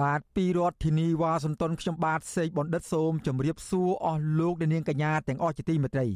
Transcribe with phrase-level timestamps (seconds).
[0.00, 6.06] បាទពីរដ្ឋធានីវ៉ាស៊ីនតោនខ្ញុំបាទសេកបណ្ឌិតសូមជម្រាបសួរអស់លោកអ្នកនាងកញ្ញាទាំងអស់ជាទីមេត្រី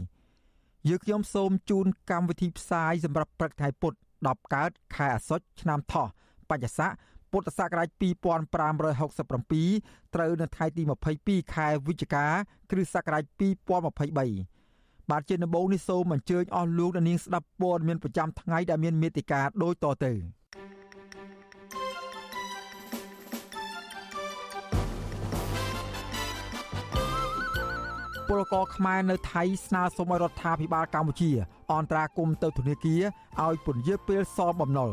[0.89, 3.93] យើខ្ញុំសូមជូនកម្មវិធីផ្សាយសម្រាប់ព្រឹកថ្ងៃពុធ
[4.25, 6.07] 10កើតខែអាសត់ឆ្នាំថោះ
[6.51, 6.91] បច្ចស័ក
[7.33, 10.83] ពុទ្ធសករាជ2567ត្រូវនៅថ្ងៃទី
[11.19, 12.27] 22ខែវិច្ឆិកា
[12.71, 20.13] គ្រិស្តសករាជ2023បាទជាដំបូងនេះសូមអញ្ជើញអស់លោកអ្នកនាងស្ដាប់ព័ត៌មានប្រចាំថ្ងៃដែលមានមេត្តាដូចតទៅ
[28.35, 31.31] ពលករខ្មែរនៅថៃស្នើសុំឲ្យរដ្ឋាភិបាលកម្ពុជា
[31.73, 33.03] អន្តរាគមន៍ទៅធនាគារ
[33.45, 34.91] ឲ្យពន្យាពេលសងបំណុល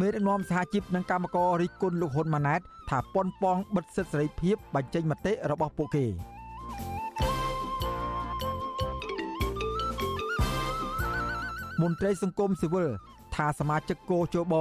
[0.00, 6.06] មេដឹកនាំសហជីពនិងកម្មកររិះគន់លោកហ៊ុនម៉ាណែតថាប៉ុនប៉ងបិទសិទ្ធិសេរីភាពបញ្ចេញមតិរបស់ពួកគេ
[11.80, 12.88] មន្ត្រីសង្គមស៊ីវិល
[13.34, 14.54] ថាសមាជិកគោជប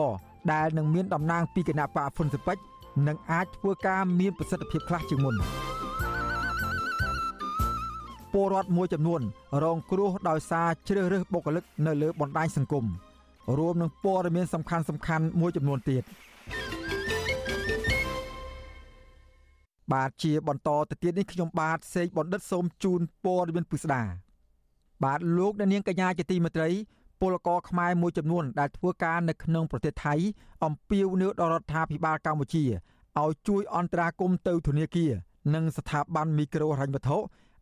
[0.52, 2.58] ដែលនឹងមានតំណាងពីគណៈបកហ្វុនស៊ិពេច
[3.08, 5.36] នឹងអាចធ្វើការមានប្រសិទ្ធភាពខ្លះជាងមុន
[8.34, 9.22] ពលរដ្ឋមួយចំនួន
[9.64, 12.86] រងគ្រោះដោយសារជ្រើសរើសបុគ្គលិកនៅលើបណ្ដាញសង្គម
[13.58, 16.04] រួមនឹងព័ត៌មានសំខាន់សំខាន់មួយចំនួនទៀត
[19.94, 24.02] បាទជាបន្តទៅទៀតនេះខ្ញុំបាទសេកបណ្ឌិតសូមជូនព័ត៌មានពិស្ដា
[25.04, 26.70] បាទលោកអ្នកនាងកញ្ញាជាទីមេត្រី
[27.22, 30.16] ពលករខ្មែរមួយចំនួនដែលធ្វើការនៅក្នុងប្រទេសថៃ
[30.66, 32.66] អំពាវនាវដល់រដ្ឋាភិបាលកម្ពុជា
[33.22, 35.12] ឲ្យជួយអន្តរាគមន៍ទៅធនាគារ
[35.54, 37.18] និងស្ថាប័នមីក្រូហិរញ្ញវត្ថុ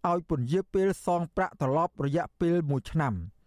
[0.09, 3.16] ឲ្យពន្យាពេលសងប្រាក់ត្រឡប់រយៈពេល1ឆ្នាំ។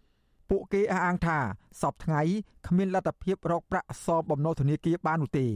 [0.53, 1.37] ពួកគេអះអាងថា
[1.81, 2.21] សពថ្ងៃ
[2.67, 5.47] គ្មានលទ្ធភាពរកប្រាក់សងបំណុលធនាគារបាននោះទេ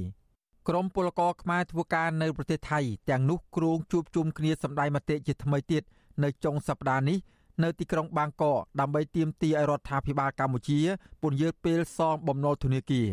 [0.68, 2.80] ក្រមពលករខ្មែរធ្វើការនៅប្រទេសថៃ
[3.10, 5.84] ទាំងនោះគ្រោងជួបជុំគ្នាសម្ដែងមតិជាថ្មីទៀត
[6.24, 7.18] នៅចុងសប្តាហ៍នេះ
[7.64, 10.80] នៅទីក្រុងបាងកកដើម្បីទាមទារឲ្យរដ្ឋាភិបាលកម្ពុជា
[11.22, 13.10] ពន្យាពេលសងបំណុលធនាគារ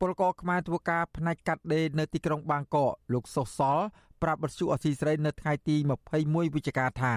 [0.00, 3.78] ពលករខ្មែរធ្វើការផ្នែកកាត់ដេរនៅទីក្រុងបាងកកលោកសុសសល
[4.22, 5.76] ប្រាប់បទសុអសីស្រីនៅថ្ងៃទី
[6.16, 7.14] 21វិច្ឆិកាថា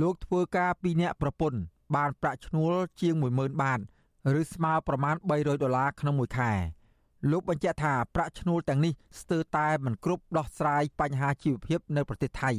[0.00, 1.60] លោកធ្វើការពីអ្នកប្រពន្ធ
[1.96, 3.80] បានប្រាក់ឈ្នួលជាង10000បាត
[4.40, 6.52] ឬស្មើប្រមាណ300ដុល្លារក្នុងមួយខែ
[7.30, 12.52] លោកបញ្ជាក់ថាប្រាក់ឈ្នួលទាំងនេះស្ទើរតែមិនគ្រប់ដោះស្រាយបញ្ហាជីវភាពនៅប្រទេសថៃ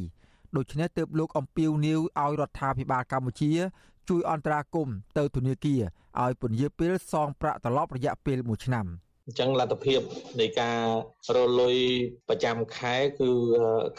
[0.58, 3.52] ដូច្នេះទើបលោកអំពាវនាវឲ្យរដ្ឋាភិបាលកម្ពុជា
[4.10, 5.82] ជួយអន្តរាគមន៍ទៅធនាគារ
[6.24, 8.88] ឲ្យពន្យាពេលសងប្រាក់ត្រឡប់រយៈពេល1ឆ្នាំ
[9.26, 10.02] អញ្ចឹងលទ្ធភាព
[10.40, 10.80] នៃការ
[11.36, 11.78] រលុយ
[12.30, 13.30] ប្រចាំខែគឺ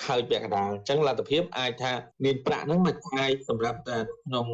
[0.05, 1.93] ខើចពាក់កណ្ដាលអញ្ចឹងលទ្ធភាពអាចថា
[2.25, 4.47] មានប្រាក់ហ្នឹងមិនអាចសម្រាប់តែក្នុង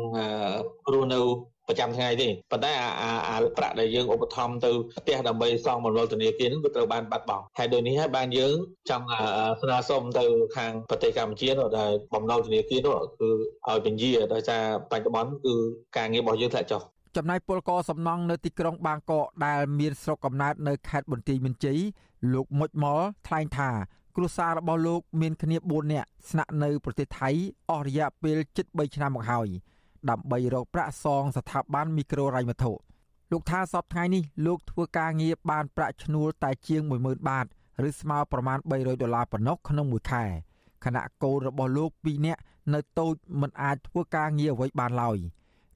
[0.93, 1.21] រស់នៅ
[1.69, 8.57] ប្រចាំថ្ងៃទេប៉ុន្តែអាអាប្រាក់ដែលយើងឧបត្ថម្ភទៅផ្ទះដើម្បីសងមណ្ឌលធនាគារនឹងគឺត្រូវបានបាត់បង់ហើយដូចនេះហើយបានយើង
[8.91, 9.07] ចង់
[9.63, 10.25] ស្នើសុំទៅ
[10.57, 13.29] ខាងប្រទេសកម្ពុជានោះដែលបំណុលធនាគារនោះគឺ
[13.69, 15.55] ឲ្យពញាដោយសារបច្ចុប្បន្នគឺ
[15.97, 16.83] ការងាររបស់យើងធ្លាក់ចុះ
[17.17, 21.79] ចំណាយពលករសំណង់នៅទីក្រុងបាងកកដែលមានស្រុកកំណើតនៅខេត្តបន្ទាយមានជ័យ
[22.33, 23.71] លោកមុចម៉លថ្លែងថា
[24.17, 27.31] គ្រួសាររបស់លោកមានគ្នា4នាក់ស្នាក់នៅប្រទេសថៃ
[27.71, 29.49] អស់រយៈពេលជិត3ឆ្នាំមកហើយ
[30.11, 32.73] ដើម្បីរកប្រាក់សងស្ថាប័នមីក្រូរ៉ៃវត្ថុ
[33.33, 37.47] លោកថាសពថ្ងៃនេះលោកធ្វើការងារបានប្រាក់ឈ្នួលតែជាង10000បាត
[37.89, 40.25] ឬស្មើប្រមាណ300ដុល្លារប៉ុណ្ណោះក្នុងមួយខែ
[40.85, 42.41] ខណៈកូនរបស់លោក2នាក់
[42.75, 45.19] នៅតូចមិនអាចធ្វើការងារអ្វីបានឡើយ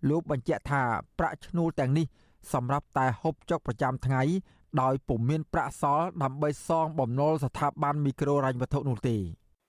[0.09, 0.83] លោកបញ្ជាក់ថា
[1.19, 2.07] ប្រាក់ឈ្នួលទាំងនេះ
[2.53, 4.23] សម្រាប់តែហូបចុកប្រចាំថ្ងៃ
[4.83, 9.17] ដោយពុំមានប្រាក់សល់ដើម្បីសងបំណុលស្ថាប័នមីក្រូរ៉ាញ់វត្ថុនោះទេ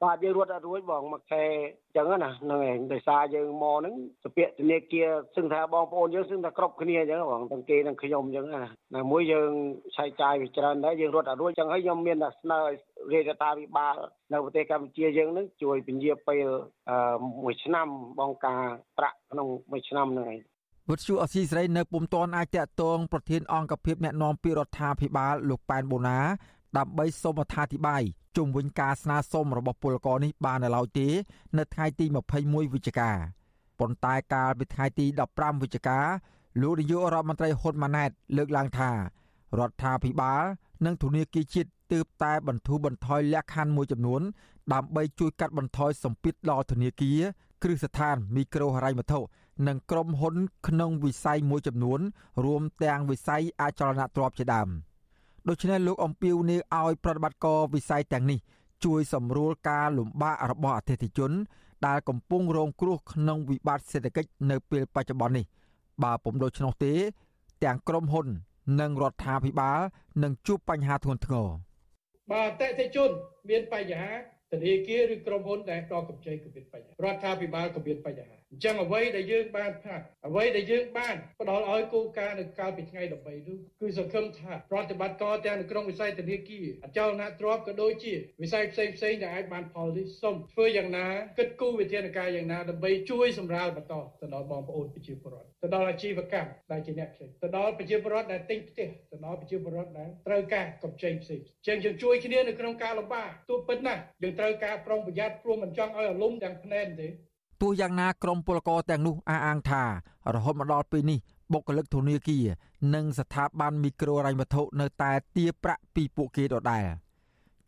[0.03, 1.43] បាទយើងរត់អត់រួចបងមួយខែ
[1.85, 3.93] អញ្ចឹងណាហ្នឹងឯងដោយសារយើងមកហ្នឹង
[4.23, 8.61] សពាក់ធនាគារសឹងថាបងប្អូនយើងសឹងថាគ្រប់គ្នាអញ្ចឹងបងទាំងគេទាំងខ្ញុំអញ្ចឹងណា
[8.95, 9.51] ណាមួយយើង
[9.97, 12.59] ឆៃចាយវាច្រើនដែរយើងរត់អត់រួចអញ្ចឹងហើយខ្ញុំមានតែស្នើ
[13.11, 13.95] រាជរដ្ឋាភិបាល
[14.33, 16.47] នៅប្រទេសកម្ពុជាយើងហ្នឹងជួយពន្យាពេល
[17.43, 17.87] មួយឆ្នាំ
[18.19, 18.63] បងការ
[18.97, 20.39] ប្រាក់ក្នុងមួយឆ្នាំហ្នឹងឯង
[20.89, 26.19] វុទ្ធុអសីស្រីនៅពុំទាន់អាចតាក់ទងប្រធានអង្គភិបអ្នកណែនាំពីរដ្ឋាភិបាលលោកប៉ែនបូណា
[26.77, 28.03] ដើម្បីសូមអត្ថាធិប្បាយ
[28.37, 31.07] ជុំវិញការស្នើសុំរបស់ពលករនេះបាននៅឡើយទេ
[31.57, 32.05] នៅថ្ងៃទី
[32.39, 33.11] 21វិច្ឆិកា
[33.79, 35.99] ប៉ុន្តែកាលពីថ្ងៃទី15វិច្ឆិកា
[36.61, 40.43] លោកនាយករដ្ឋមន្ត្រីហ៊ុនម៉ាណែត លើកឡើងថារដ្ឋាភិបាល
[40.85, 44.21] និងធនាគារជាតិទើបតែបន្ធូរបន្ថយលក្ខខណ្ឌមួយចំនួន
[44.73, 47.19] ដើម្បីជួយកាត់បន្ថយសម្ពាធដល់ធនាគារ
[47.63, 49.19] គ្រឹះស្ថានមីក្រូហិរញ្ញវត្ថុ
[49.67, 50.35] និងក្រុមហ៊ុន
[50.67, 51.99] ក្នុងវិស័យមួយចំនួន
[52.45, 54.69] រួមទាំងវិស័យអចលនទ្រព្យជាដើម។
[55.49, 58.39] ដូច្នេះលោកអំពីវនាវឲ្យប្រតិបត្តិការវិស័យទាំងនេះ
[58.85, 61.31] ជួយសម្រួលការលំបាករបស់អតិថិជន
[61.87, 65.45] ដែលកំពុងរងគ្រោះក្នុងវិបត្តិសេដ្ឋកិច្ចនៅពេលបច្ចុប្បន្ននេះ
[66.03, 66.93] បើពុំដូច្នោះទេ
[67.63, 68.27] ទាំងក្រុមហ៊ុន
[68.81, 69.79] និងរដ្ឋាភិបាល
[70.23, 71.47] នឹងជួបបញ្ហាធ្ងន់ធ្ងរ
[72.31, 73.09] បើអតិថិជន
[73.49, 74.11] មានបញ្ហា
[74.51, 91.07] ធនាគារឬក្រុមហ៊ុនដែលតកម្ចីក៏មានបញ្ហារដ្ឋាភិបាលក៏មានបញ្ហា អញ្ចឹងអ្វីដែលយើងបានផាត់អ្វីដែលយើងបានផ្ដល់ឲ្យគោលការណ៍នៅកាលពីថ្ងៃ13នោះគឺសង្ឃឹមថាប្រតិបត្តិការទាំងនៅក្នុងវិស័យធនាគារអចលនទ្រព្យក៏ដូចជាវិស័យផ្សេងផ្សេងដែលអាចបានផលនេះសូមធ្វើយ៉ាងណា
[91.37, 107.09] គិតគូរវិធានការយ៉ាងណាដើម្បីជួយសម្រាលបន្តទៅដល់បងប្អូនប្រជាពលរដ្ឋទៅដល់អាជីវកម្មដែលជាអ្នកផ្សេងទៅដល់ប្រជាពលរដ្ឋដែលទិញផ្ទះទៅដល់ប្រជាពលរដ្ឋដែលត្រូវការកម្ចីផ្សេងជាងយើងជួយគ្នានៅក្នុងការលំបាកទោះពិតណាស់យើងត្រូវការប្រុងប្រយ័ត្នព្រោះមិនចង់ឲ្យអាលុំទាំងភ្នែនទេ
[107.61, 109.83] ទោះយ៉ាងណាក្រមពលករទាំងនោះអះអាងថា
[110.35, 111.19] រហូតមកដល់ពេលនេះ
[111.53, 112.45] បុគ្គលិកធនាគារ
[112.95, 116.85] និងស្ថាប័នមីក្រូហិរញ្ញវត្ថុនៅតែទារប្រាក់ពីពួកគេដដែល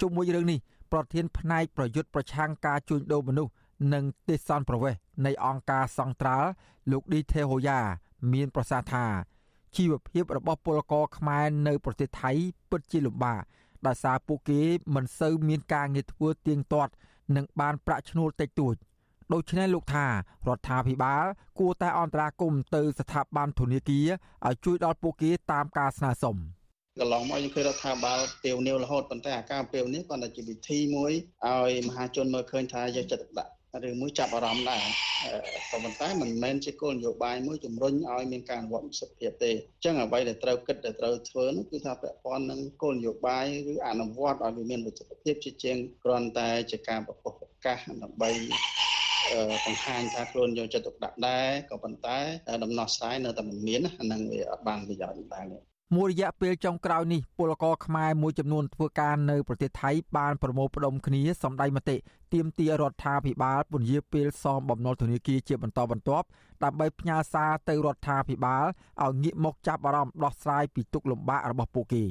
[0.02, 0.60] ជុំវិញរឿងនេះ
[0.92, 3.52] ប្រធានផ្នែកប្រយុទ្ធប្រឆាំងការជួញដូរមនុស្ស
[3.94, 4.96] និងទេសន្តប្រវេស
[5.26, 6.50] នៃអង្គការសង្ត្រាល់
[6.92, 7.80] លោកឌីថេហូយ៉ា
[8.34, 9.06] មានប្រសាសន៍ថា
[9.76, 12.32] ជីវភាពរបស់ពលករខ្មែរនៅប្រទេសថៃ
[12.70, 13.42] ពិតជាលំបាក
[13.88, 14.62] ដោយសារពួកគេ
[14.96, 16.92] មិនសូវមានការងារធ្វើទៀងទាត់
[17.36, 18.76] និងបានប្រាក់ឈ្នួលតិចតួច។
[19.34, 20.12] ដូច្នេះលោកថារ
[20.58, 21.26] ដ្ឋាភិបាល
[21.60, 24.08] គួរតែអន្តរាគមន៍ទៅស្ថាប័នធនាគារ
[24.48, 26.38] ឲ្យជួយដល់ពួកគេតាមការស្នើសុំ
[27.00, 31.12] កន្លងមកយើងឃើញរដ្ឋាភិបាលទាវនាវរហូតប៉ុន្តែអាការពាវនេះគាត់តែជាវិធីមួយ
[31.48, 33.54] ឲ្យមហាជនមើលឃើញថាយកចិត្តទុកដាក់
[33.90, 34.84] ឬមួយចាប់អារម្មណ៍ដែរ
[35.70, 48.30] ក៏ប៉ុន្តែមិនមែនជាគោលនយោបាយមួយជំរុញឲ្យមានការវត្តសិទ្ធិភាពទេអញ្ចឹងអ្វីដែលត្រូវគិតដែលត្រូវធ្វើនោះគឺថាពាក់ព័ន្ធនឹងគោលនយោបាយឬអនុវត្តឲ្យវាមានវិជ្ជាភាពជាជាងគ្រាន់តែជាការប្រកបប្រកាសដើម្បី
[49.66, 52.18] បង្ហាញថាខ្លួនយកចិត្តទុកដាក់ដែរក៏ប៉ុន្តែ
[52.64, 55.46] ដំណោះស្រាយនៅតែមិនមានអានឹងវាអត់បានប្រយោជន៍ដែរ
[55.96, 61.98] មួយរយៈពេលចុងក្រោយនេះពលករខ្មែរមួយចំនួនធ្វើការនៅប្រទេសថៃបានប្រមូលផ្ដុំគ្នាសម្ដែងមតិ
[62.34, 66.26] ទាមទាររដ្ឋាភិបាលពន្យាពេលសងបំណុលធនាគារជាបន្តបន្ទាប់
[66.64, 68.66] ដើម្បីផ្ញើសារទៅរដ្ឋាភិបាល
[69.04, 72.04] ឲ្យងាកមកចាប់អារម្មណ៍ដោះស្រាយពីទុកលំបាករបស់ពួកគេ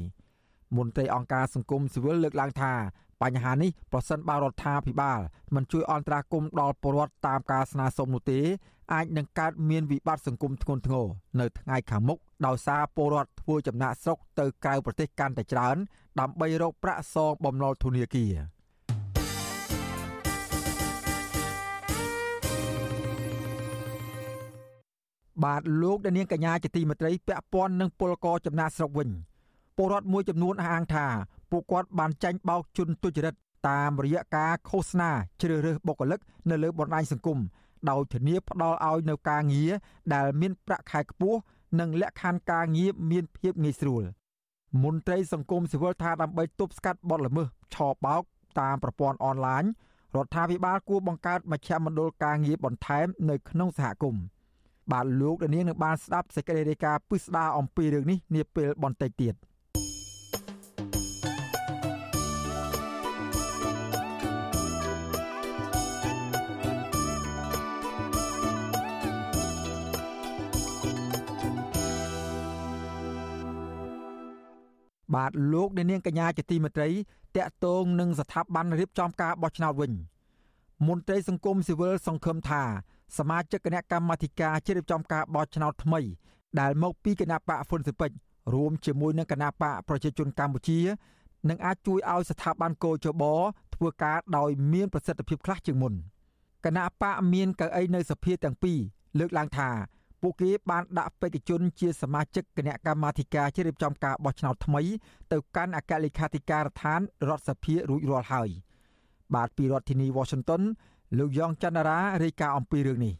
[0.77, 2.73] មន្ត្រីអង្គការសង្គមស៊ីវិលលើកឡើងថា
[3.23, 5.21] បញ្ហានេះប្រសិនបើរដ្ឋាភិបាល
[5.55, 8.41] មិនជួយអន្តរាគមន៍ដល់ពលរដ្ឋតាមការស្នើសុំនោះទេ
[8.93, 11.07] អាចនឹងកើតមានវិបត្តិសង្គមធ្ងន់ធ្ងរ
[11.41, 15.77] នៅថ្ងៃខាងមុខដោយសារពលរដ្ឋធ្វើចំណាក់ស្រុកទៅក្រៅប្រទេសកាន់តែច្រើន
[16.21, 18.35] ដើម្បីរកប្រាក់សងបំណុលធនាគារ
[25.45, 29.09] បាទលោកដានាងកញ្ញាជាទីមេត្រីពាក់ព័ន្ធនឹងពលករចំណាក់ស្រុកវិញ
[29.77, 31.07] ពលរដ្ឋមួយចំនួនអះអាងថា
[31.53, 33.35] ពួកគាត់បានចាញ់បោកជនទុច្ចរិត
[33.69, 35.11] តាមរយៈការឃោសនា
[35.41, 36.21] ជ្រើសរើសបុគ្គលិក
[36.51, 37.39] នៅលើបណ្ដាញសង្គម
[37.91, 39.73] ដោយធានាផ្ដល់ឲ្យនៅការងារ
[40.15, 41.39] ដែលមានប្រាក់ខែខ្ពស់
[41.81, 44.03] និងលក្ខខណ្ឌការងារមានភាពងាយស្រួល
[44.83, 48.23] មន្ត្រីសង្គមស៊ីវិលថាដើម្បីទប់ស្កាត់បទល្មើសឆបោក
[48.61, 49.65] តាមប្រព័ន្ធអនឡាញ
[50.17, 54.23] រដ្ឋាភិបាលគួរបង្កើតមជ្ឈមណ្ឌលការងារបន្ថែមនៅក្នុងសហគមន៍
[54.93, 59.35] បាទលោកដានៀងនឹងបានស្ដាប់សេចក្តីរាយការណ៍ពិស្ដារអំពីរឿងនេះនាពេលបន្តិចទៀត។
[75.15, 76.91] បាទលោកអ្នកនាងកញ្ញាជាទីមេត្រី
[77.37, 79.93] តកតងនឹងស្ថាប័នរៀបចំការបោះឆ្នោតវិញ
[80.89, 82.63] មន្ត្រីសង្គមស៊ីវិលសង្ឃឹមថា
[83.19, 86.01] សមាជិកគណៈកម្មាធិការជ្រៀបចំការបោះឆ្នោតថ្មី
[86.61, 88.11] ដែលមកពីគណៈបកហ្វុនស៊ិពេច
[88.55, 90.81] រួមជាមួយនឹងគណៈបកប្រជាជនកម្ពុជា
[91.49, 93.23] នឹងអាចជួយឲ្យស្ថាប័នកោជប
[93.75, 95.95] ធ្វើការដោយមានប្រសិទ្ធភាពខ្លះជាងមុន
[96.65, 98.79] គណៈបកមានកៅអីនៅសភាទាំងពីរ
[99.19, 99.71] លើកឡើងថា
[100.23, 104.83] ពួកគេបានដាក់បេក្ខជនជាសមាជិកគណៈកម្មាធិការជ្រៀបចំការបោះឆ្នោតថ្មី
[105.33, 108.51] ទៅកាន់អគ្គលេខាធិការដ្ឋានរដ្ឋសភារួចរាល់ហើយ
[109.35, 110.63] បាទពីរដ្ឋធានី Washington
[111.19, 113.15] លោកយ៉ងច័ន្ទរារាយការណ៍អំពីរឿងនេះ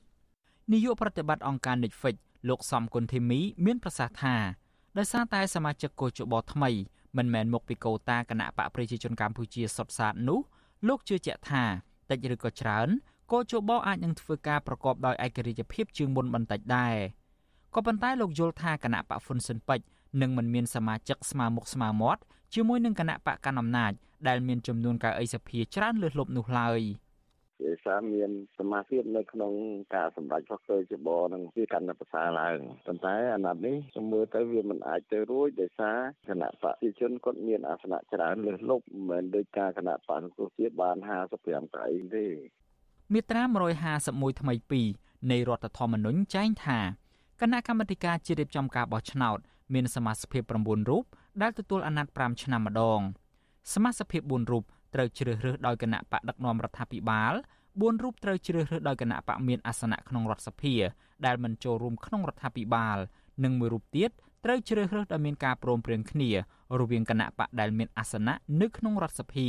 [0.73, 2.17] នាយកប្រតិបត្តិអង្គការ Netflix
[2.49, 4.37] លោកសំគុណធីមី មានប្រសាសន៍ថា
[4.99, 6.71] ដោយសារតែសមាជិកកោជបថ្មី
[7.17, 10.41] មិនមែនមកពីកូតាគណៈបកប្រជាជនកម្ពុជាសុទ្ធសាធនោះ
[10.89, 11.65] លោកជឿជាក់ថា
[12.11, 12.89] តិចឬក៏ច្រើន
[13.33, 16.97] កោជបអាចនឹងធ្វើការប្រកបដោយឯករាជ្យភាពជាងមុនបន្តិចដែរ
[17.75, 19.85] ក៏ប៉ុន្តែលោកយល់ថាគណៈបកហ្វុនស៊ិនពេជ្រ
[20.23, 22.21] នឹងមិនមានសមាជិកស្មើមុខស្មើមាត់
[22.55, 23.93] ជាមួយនឹងគណៈបកកណ្ដាលអំណាច
[24.29, 26.81] ដែលមានចំនួនកៅអីសភាច្រើនលើសលប់នោះឡើយ
[27.63, 29.53] ជាសារមានសមាធិនៅក្នុង
[29.95, 35.99] ការសម្រេចរបស់ cơ ចបនឹងវាកាន់តែប្រសើរឡើងប៉ុន្តែអាណត្តិនេះខ្ញុំមើលទៅវាមិនអាចទៅរួចដោយសារ
[36.29, 40.97] គណៈបព្វជិជនគាត់មានអាសនៈច្រើនលើសលប់មិនមែនដូចការគណៈបកសង្គ្រោះជាតិបាន
[41.35, 42.27] 55កៅអីទេ
[43.13, 43.43] មាត្រា
[43.93, 44.55] 151ថ្មី
[44.93, 46.79] 2នៃរដ្ឋធម្មនុញ្ញចែងថា
[47.41, 49.39] គណៈកម្មាធិការជ្រៀបចំការបោះឆ្នោត
[49.75, 50.29] មានសមាជិក
[50.63, 51.05] 9រូប
[51.43, 53.01] ដែលទទួលអាណត្តិ5ឆ្នាំម្ដង
[53.75, 57.33] សមាជិក4រូបត្រូវជ្រើសរើសដោយគណៈបកដឹកនាំរដ្ឋាភិបាល
[57.69, 60.75] 4រូបត្រូវជ្រើសរើសដោយគណៈបកមានអាសនៈក្នុងរដ្ឋសភា
[61.27, 62.99] ដែលមិនចូលរួមក្នុងរដ្ឋាភិបាល
[63.45, 64.11] និងមួយរូបទៀត
[64.45, 66.31] ត្រូវជ្រើសរើសដោយមានការព្រមព្រៀងគ្នា
[66.81, 69.49] រវាងគណៈបកដែលមានអាសនៈនៅក្នុងរដ្ឋសភា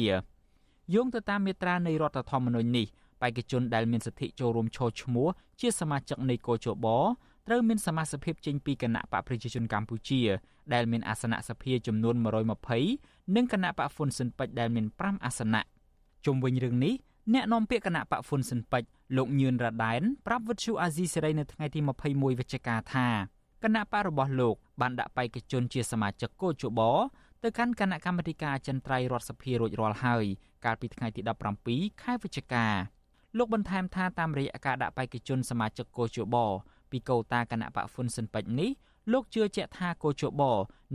[0.93, 2.87] យោងទៅតាមមាត្រានៃរដ្ឋធម្មនុញ្ញនេះ
[3.21, 5.27] បេក្ខជនដែលមានសិទ្ធិចូលរួមឈរឈ្មោះ
[5.61, 6.87] ជាសមាជិកនៃកោជប
[7.47, 10.21] ត្រូវមានសមាជិកភាពចេញពីគណៈបកប្រជាជនកម្ពុជា
[10.73, 12.15] ដែលមានអាសនៈសភាចំនួន
[12.75, 15.61] 120និងគណៈបកហ្វុនស៊ិនពេជ្រដែលមាន5អាសនៈ
[16.25, 16.93] ជុំវិញរឿងនេះ
[17.33, 21.79] អ្នកនាំពាក្យគណៈបកហ្វុនស៊ិនពេជ្រលោកញឿនរ៉ាដែនប្រាប់វិទ្យុអាស៊ីសេរីនៅថ្ងៃទី
[22.09, 23.07] 21វិច្ឆិកាថា
[23.63, 26.81] គណៈបករបស់លោកបានដាក់បេក្ខជនជាសមាជិកកោជប
[27.43, 30.25] ទៅកាន់គណៈកម្មាធិការអចិន្ត្រៃយ៍រដ្ឋសភារួចរាល់ហើយ
[30.65, 31.21] កាលពីថ្ងៃទី
[31.61, 32.65] 17ខែវិច្ឆិកា
[33.37, 36.35] លោកបន្ថែមថាតាមរយៈការដាក់បេក្ខជនសមាជិកកោជប
[36.91, 38.69] ពីកោតាគណៈបកហ្វុនស៊ិនពេជ្រនេះ
[39.11, 40.41] លោកជឿជាក់ថាកោជប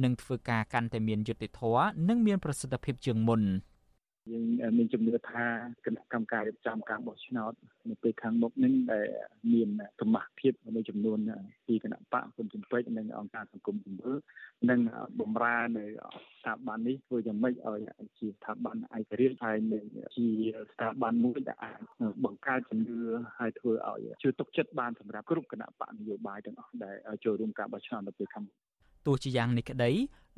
[0.02, 3.42] នឹងធ្វើការកាន់តែមានយុត្តិធម៌និងមានប្រសិទ្ធភាពជាងមុន។
[4.33, 4.45] យើង
[4.79, 5.47] មានជំនឿថា
[5.87, 7.53] គណៈកម្មការរៀបចំការបោះឆ្នោត
[7.91, 9.07] នៅពេលខាងមុខនឹងដែល
[9.53, 9.69] មាន
[10.01, 11.19] សមាជិកមួយចំនួន
[11.67, 14.17] ពីគណៈបកគុណជំពេចនិងអង្គការសង្គមស៊ីវិល
[14.71, 14.81] និង
[15.21, 15.85] បំរើនៅ
[16.39, 17.81] ស្ថាប័ននេះធ្វើយ៉ាងម៉េចឲ្យ
[18.19, 19.85] ជាស្ថាប័នឯករាជ្យហើយនឹង
[20.17, 20.29] ជា
[20.73, 21.79] ស្ថាប័នមួយដែលអាច
[22.25, 23.01] បង្កើតជំនឿ
[23.39, 28.68] ហើយធ្វើឲ្យជឿទុកចិត្តបានសម្រាប់គ្រប់គណៈបកនយោបាយទាំងអស់ដែលចូលរួមការបោះឆ្នោតនៅពេលខាងមុខ
[29.09, 29.91] ទោះជាយ៉ាងនេះក្តី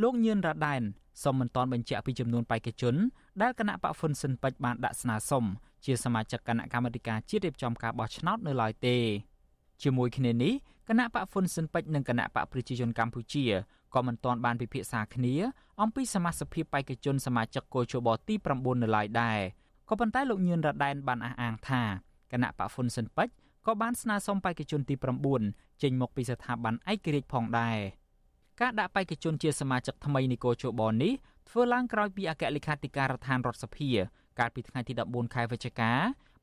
[0.03, 0.83] លោកញឿនរ៉ាដែន
[1.23, 2.95] សូមមិនទាន់បញ្ជាក់ពីចំនួនបេក្ខជន
[3.43, 5.45] ដែលគណៈបកហ្វុនស៊ិនពេជ្របានដាក់ស្នើសុំ
[5.85, 8.97] ជាសមាជិកគណៈកម្មាធិការជាតិរៀបចំការបោះឆ្នោតនៅឡើយទេ
[9.83, 10.53] ជាមួយគ្នានេះ
[10.89, 13.45] គណៈបកហ្វុនស៊ិនពេជ្រនិងគណៈបកប្រជាជនកម្ពុជា
[13.95, 15.35] ក៏មិនទាន់បានពិភាក្សាគ្នា
[15.83, 19.41] អំពីសមាជិកភាពបេក្ខជនសមាជិកគោជបទី9នៅឡើយដែរ
[19.89, 21.83] ក៏ប៉ុន្តែលោកញឿនរ៉ាដែនបានអះអាងថា
[22.33, 23.33] គណៈបកហ្វុនស៊ិនពេជ្រ
[23.67, 24.95] ក៏បានស្នើសុំបេក្ខជនទី
[25.39, 27.79] 9ចេញមកពីស្ថាប័នឯករាជ្យផងដែរ
[28.62, 31.14] ការដាក់បេក្ខជនជាសមាជិកថ្មីនៃគោជបនេះ
[31.50, 33.90] ធ្វើឡើងក្រោយពីអគ្គលេខាធិការដ្ឋានរដ្ឋសភា
[34.40, 35.92] កាលពីថ្ងៃទី14ខែវិច្ឆិកា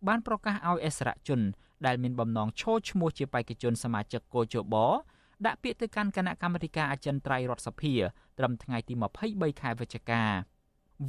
[0.09, 1.41] បានប្រកាសឲ្យអសរជន
[1.87, 4.75] ដែលមានបំណងឈរឈ្មោះជាបេក្ខជនសមាជិកគោជប
[5.47, 7.95] ដាក់ពាក្យទៅកាន់គណៈកម្មាធិការអចិន្ត្រៃយ៍រដ្ឋសភា
[8.39, 8.95] ត្រឹមថ្ងៃទី
[9.29, 10.23] 23ខែវិច្ឆិកា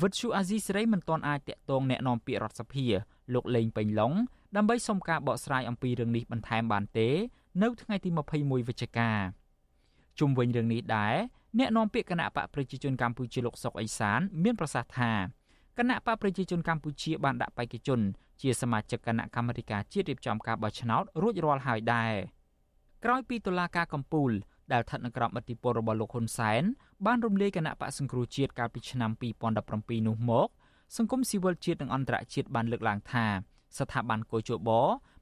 [0.02, 2.86] វិទ្យុអាស៊ីសេរីមិនទាន់អាចតាក់ទងแนะនាំពាក្យរដ្ឋសភា
[3.34, 4.14] លោកលេងពេញឡុង
[4.56, 7.10] ដើម្បីសុំការបកស្រាយអំពីរឿងនេះបន្ថែមបានទេ
[7.64, 8.10] នៅថ្ងៃទី
[8.40, 9.10] 21វិច្ឆិកា
[10.21, 11.15] ជុំវិញរឿងនេះដែរ
[11.59, 15.13] អ្នកនាំពាក្យគណៈបកប្រជាជនកម្ពុជាលោកសុកអេសាន មានប្រសាសន៍ថា
[15.79, 18.01] គណៈបកប្រជាជនកម្ពុជាបានដាក់បេក្ខជន
[18.43, 22.13] ជាសមាជិកគណៈកម្មាធិការជាតិរៀបចំការបោះឆ្នោតរួចរាល់ហើយដែរ
[23.05, 24.31] ក្រោយពីតុលាការកំពូល
[24.73, 26.63] ដែលស្ថិតនៅក្រោមឥទ្ធិពលរបស់លោកហ៊ុនសែន
[27.07, 29.11] បានរំលាយគណៈបកសង្គ្រោះជាតិកាលពីឆ្នាំ
[29.59, 30.49] 2017នោះមក
[30.97, 33.27] សង្គមស៊ីវិលជាតិនិងអន្តរជាតិបានលើកឡើងថា
[33.79, 34.71] ស្ថាប័នកោជប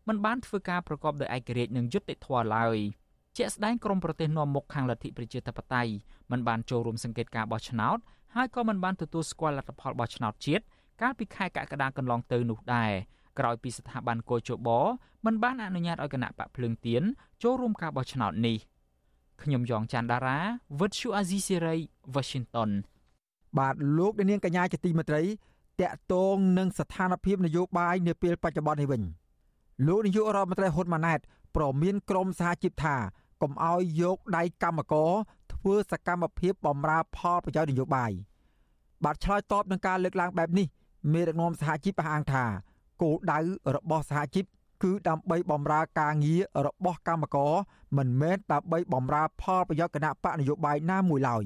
[0.09, 2.79] មិនបានធ្វើការប្រកបដោយឯករាជ្យនិងយុត្តិធម៌ឡើយ។
[3.37, 5.93] ជាក់ស្ដែងក្រមប្រទេសនាំមុខខាងលទ្ធិប្រជាធិបតេយ្យ
[6.31, 7.99] មិនបានចូលរួមសង្កេតការបោះឆ្នោត
[8.35, 10.65] ហើយក៏មិនបានទទួលស្គាល់លទ្ធផលបោះឆ្នោតជាតិ
[11.03, 12.93] កាលពីខែកក្កដាកន្លងទៅនោះដែរ
[13.39, 14.69] ក្រោយពីស្ថាប័នកោជប
[15.27, 17.03] មិនបានអនុញ្ញាតឲ្យគណៈបកភ្លើងទៀន
[17.43, 18.57] ចូលរួមការបោះឆ្នោតនេះ
[19.43, 20.39] ខ្ញុំយ៉ងច័ន្ទដារា
[20.81, 21.77] វិទ្យុអាស៊ីសេរី
[22.15, 22.71] Washington
[23.59, 25.23] បាទលោកនាងកញ្ញាជាទីមេត្រី
[25.81, 29.03] តកតងនឹងស្ថានភាពនយោបាយនាពេលបច្ចុប្បន្ននេះវិញ
[29.87, 31.21] លោកនាយករដ្ឋមន្ត្រីហ៊ុនម៉ាណែត
[31.57, 32.97] ប្រមានក្រមសហជីពថា
[33.43, 35.13] កុំឲ្យយកដៃកម្មករ
[35.53, 38.13] ធ្វើសកម្មភាពបំរើផលប្រយោជន៍នយោបាយ
[39.05, 40.67] បាទឆ្លើយតបនឹងការលើកឡើងបែបនេះ
[41.13, 42.45] មេដឹកនាំសហជីពអះអាងថា
[43.03, 43.39] គោលដៅ
[43.77, 44.45] របស់សហជីព
[44.83, 47.53] គឺដើម្បីបំរើការងាររបស់កម្មករ
[47.97, 51.45] មិនមែនដើម្បីបំរើផលប្រយោជន៍គណៈបកនយោបាយណាមួយឡើយ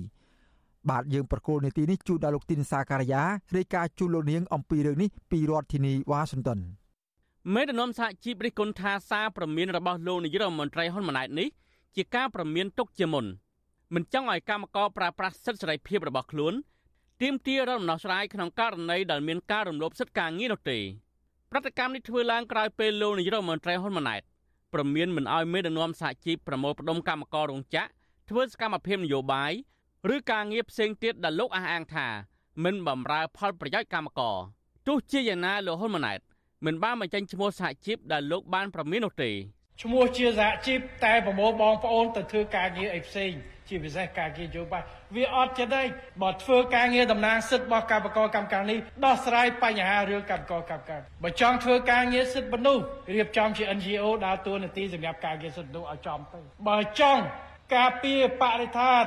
[0.91, 3.23] បាទយើងប្រកូលនីតិនេះជួនដល់លោកទីនសាការីយ៉ា
[3.57, 6.59] រាយការណ៍ជូនលោកនាងអំពីរឿងនេះពីរដ្ឋធានីវ៉ាស៊ីនតោន
[7.55, 11.49] មេដឹកនាំសហជីពរិះគន់ថាសារព្រមានរបស់លោកនាយរដ្ឋមន្ត្រីហ៊ុនម៉ាណែតនេះ
[11.97, 13.27] ជាការប្រមានទុកជាមុន
[13.95, 16.55] មិនចង់ឲ្យកម្មករប្រើប្រាស់សិទ្ធិសេរីភាពរបស់ខ្លួន
[17.23, 20.79] ទាមទាររំដោះស្រាយក្នុងករណីដែលមានការរំលោភសិទ្ធិការងារនោះទេ
[21.51, 24.23] ប្រតិកម្មនេះធ្វើឡើងក្រោយពេលលោកនាយរដ្ឋមន្ត្រីហ៊ុនម៉ាណែត
[24.75, 27.89] ប្រមានមិនឲ្យមេដឹកនាំសហជីពប្រមូលផ្ដុំកម្មកររោងចក្រ
[28.29, 29.53] ធ្វើសកម្មភាពនយោបាយ
[30.15, 32.07] ឬការងារផ្សេងទៀតដែលលោកអះអាងថា
[32.65, 34.37] មិនបំរើផលប្រយោជន៍កម្មករ
[34.87, 36.21] ទោះជាយ៉ាងណាលោកហ៊ុនម៉ាណែត
[36.65, 39.31] មិនបានបញ្ចេញឈ្មោះសហជីពដែលលោកបានប្រមាននោះទេ
[39.83, 43.33] ឈ្មោះជាសហជីពតែប្រមូលបងប្អូនទៅធ្វើការងារអីផ្សេង
[43.69, 44.83] ជាពិសេសការងារយោបាយ
[45.17, 45.83] វាអត់ចិត្តទេ
[46.23, 52.85] បើធ្វើការងារតំណាងសិទ្ធិរបស់កម្មករកម្មការនេះដោះស្រាយបញ្ហារឿងកម្មករកម្មការបើចង់ធ្វើការងារសិទ្ធិមនុស្ស
[53.15, 57.23] រៀបចំជា NGO ដើរតួនាទីសម្រាប់ការងារសិទ្ធិមនុស្សឲ្យចំទៅបើចង់
[57.77, 59.05] ការពារបរិស្ថាន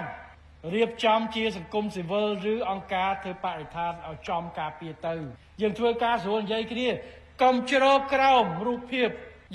[0.76, 5.16] រៀបចំជាសង្គមស៊ីវិលឬអង្គការធ្វើបរិស្ថានឲ្យចំការពារទៅ
[5.62, 6.90] យើងធ្វើការស្រួលនិយាយគ្នា
[7.42, 9.10] កុំជ្រកក្រោមរូបភាព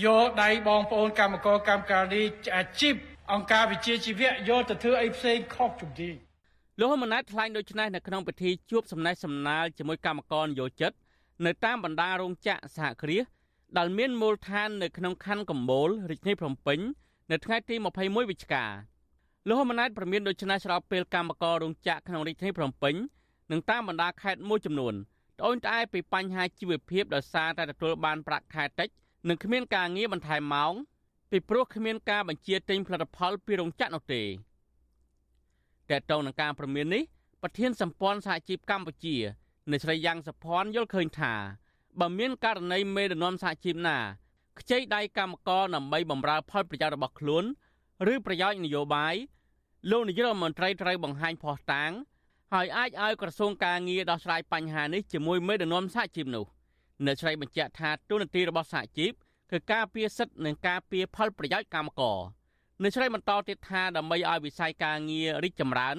[0.05, 2.25] យកដៃបងប្អូនកម្មករកម្មការនេះ
[2.57, 2.95] អាជីព
[3.33, 6.15] អង្គការវិជាជីវៈយកទៅធ្វើអីផ្សេងខុសជំនាញ
[6.79, 10.93] លោកហ៊ុនម៉ាណែតថ្លែងដូចនេះនៅក្នុងពិធីជួបសំណេះសំណាលជាមួយកម្មករនយោជិត
[11.47, 13.25] នៅតាមបណ្ដារោងចក្រសហគ្រាស
[13.79, 16.79] ដែលមានមូលដ្ឋាននៅក្នុងខណ្ឌកំបូលរាជធានីភ្នំពេញ
[17.31, 18.65] នៅថ្ងៃទី21វិច្ឆិកា
[19.49, 22.95] លោកហ៊ុនម៉ាណែតប្រមានដូចនេះស្របពេលកម្មកររោងចក្រក្នុងរាជធានីភ្នំពេញ
[23.53, 24.95] និងតាមបណ្ដាខេត្តមួយចំនួន
[25.39, 28.89] ត្អូញត្អែពីបញ្ហាជីវភាពដោយសារតែទទួលបានប្រាក់ខែតិច
[29.27, 30.73] និងគ្មានការងារបន្ថែមម៉ោង
[31.31, 34.23] ពីព្រោះគ្មានការបញ្ជាទិញផលិតផលពីរោងចក្រនោះទេ
[35.89, 37.03] តែតទៅនឹងការប្រមាននេះ
[37.43, 39.17] ប្រធានសម្ព័ន្ធសហជីពកម្ពុជា
[39.71, 41.35] អ្នកស្រីយ៉ាងសុភ័ណ្ឌយល់ឃើញថា
[42.01, 43.99] បើមានករណីមេដឹកនាំសហជីពណា
[44.61, 47.45] ខ្ចីដៃកម្មករដើម្បីបម្រើផលប្រយោជន៍របស់ខ្លួន
[48.13, 49.15] ឬប្រយោជន៍នយោបាយ
[49.91, 51.93] លោកនាយករដ្ឋមន្ត្រីត្រូវបង្ហាញភ័ស្តុតាង
[52.53, 56.45] ហើយអាចឲ្យក្រសួងការងារដោះស្រាយបញ្ហានេះជាមួយមេដឹកនាំសហជីពនោះ
[57.05, 59.13] អ្នកស្រីបញ្ជាក់ថាទូនាទីរបស់សហជីព
[59.51, 62.19] គឺការពារសិទ្ធិនិងការពារផលប្រយោជន៍កម្មករ
[62.83, 65.97] អ្នកស្រីបន្តទៀតថាដើម្បីឲ្យវិស័យការងាររីកចម្រើន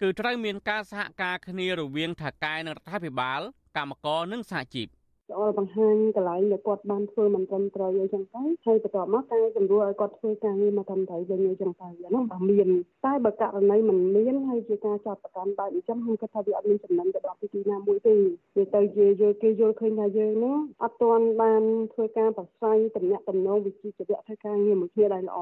[0.00, 3.40] គឺត្រូវមានការសហការគ្នារវាងថៅកែនិងរដ្ឋាភិបាល
[3.76, 4.88] កម្មករនិងសហជីព។
[5.31, 12.67] ល្អបង្ហាញកន្លែងដែលគាត់បានធ្វើមិនត្រឹមត្រូវអីចឹងទៅហើយបន្ទាប់មកការសម្រួលឲ្យគាត់ធ្វើការងារមកត្រឹមត្រូវវិញអីចឹងទៅអានោះបើមាន
[13.05, 18.13] តែបើករណីមិនមានហើយជាការចាប់ប្រកាន់បែបអញ្ចឹងខ្ញុំគិតថាវាអត់មានចំណេញទៅដល់ពីទីណាមួយទេ
[18.57, 25.39] វាទៅជាយល់គេយល់ឃើញថាយើងនោះអត់ទាន់បានធ្វើការប្រស័យតំណាក់តំណងវិជ្ជាជីវៈធ្វើការងារមួយគ្នាដែលល្អ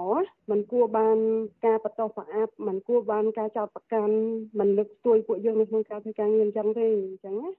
[0.51, 1.17] มันគួរបាន
[1.65, 4.15] ការបន្តប្រអាប់มันគួរបានការចោតប្រកាន់
[4.59, 7.51] มันលើកស្ទួយពួកយើងនៅក្នុងការធ្វើការងារអញ្ចឹងទេអញ្ចឹងណា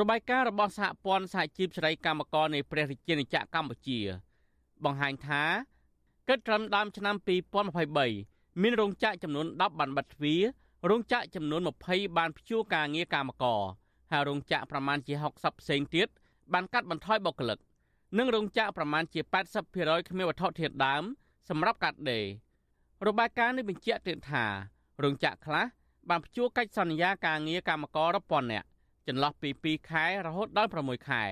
[0.00, 4.00] របាយការណ៍របស់សហព័ន្ធសហជីពសេរីកម្មករនៃព្រះរាជាណាចក្រកម្ពុជា
[4.84, 5.42] បង្ហាញថា
[6.28, 7.16] គិតត្រឹមដើមឆ្នាំ
[7.88, 10.42] 2023មានរោងចក្រចំនួន10បានបិទទ្វារ
[10.90, 13.62] រោងចក្រចំនួន20បានព្យួរការងារកម្មករ
[14.10, 16.08] ហើយរោងចក្រប្រមាណជា60ផ្សេងទៀត
[16.52, 17.58] បានកាត់បន្ថយបុគ្គលិក
[18.18, 19.20] និងរោងចក្រប្រមាណជា
[19.64, 21.02] 80%គ្មានវត្ថុធាតុដើម
[21.48, 22.24] សម្រាប់កាត់ដេរ
[23.06, 24.44] របាយការណ៍នេះបញ្ជាក់ទៀតថា
[25.02, 25.64] រោងចក្រខ្លះ
[26.10, 28.66] បានព្យួរកិច្ចសន្យាការងារកម្មកររាប់ពាន់នាក់
[29.06, 31.24] ចន្លោះពី2ខែរហូតដល់6ខែ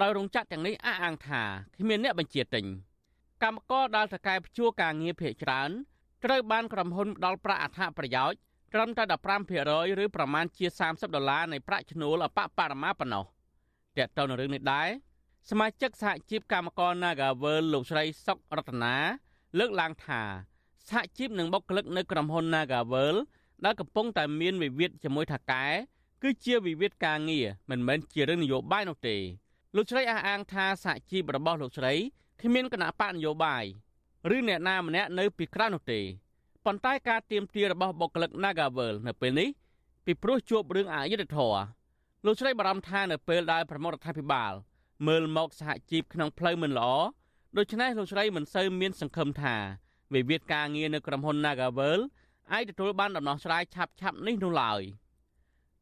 [0.00, 1.42] ដោយរោងចក្រទាំងនេះអះអាងថា
[1.76, 2.64] គ្មានអ្នកបញ្ជាទិញ
[3.42, 5.70] កម្មករដែលតកែព្យួរការងារភ ieck ច្រើន
[6.24, 8.38] ត្រូវបានក្រុមហ៊ុនផ្ដល់ប្រាក់អត្ថប្រយោជន៍
[8.72, 9.04] ត្រឹមតែ
[9.52, 13.24] 15%ឬប្រមាណជា30ដុល្លារនៃប្រាក់ឈ្នួលអបបរមាប៉ុណ្ណោះ
[13.96, 14.88] ទាក់ទងនឹងរឿងនេះដែរ
[15.50, 18.94] សមាជិកសហជីពកម្មករ Nagavel លោកស្រីសុករតនា
[19.58, 20.22] លើកឡើងថា
[20.88, 23.16] សហជីពនិងបុគ្គលិកនៅក្រុមហ៊ុន Nagavel
[23.64, 25.64] ដែលកំពុងតែមានវិវាទជាមួយថកែ
[26.22, 29.16] គឺជាវិវាទការងារមិនមែនជារឿងនយោបាយនោះទេ
[29.76, 31.92] លោកស្រីអះអាងថាសហជីពរបស់លោកស្រី
[32.40, 33.64] គ្មានគណៈបកនយោបាយ
[34.36, 36.00] ឬអ្នកណាម្នាក់នៅពីក្រៅនោះទេ
[36.64, 39.48] ប៉ុន្តែការទៀមទារបស់បុគ្គលិក Nagavel នៅពេលនេះ
[40.04, 41.62] ពីព្រោះជួបរឿងអយុត្តិធម៌
[42.24, 44.52] លោកស្រីបារម្ភថានៅពេលដែលប្រមុខរដ្ឋាភិបាល
[45.06, 46.90] មើលមកសហជីពក្នុងផ្លូវមិនល្អ
[47.56, 49.56] ដូច្នេះលោកស្រីមិនសូវមានសង្ឃឹមថា
[50.14, 52.00] វិវាទការងារនៅក្រុមហ៊ុន Nagavel
[52.52, 54.82] អាចទទួលបានដំណោះស្រាយឆាប់ៗនេះនោះឡើយ។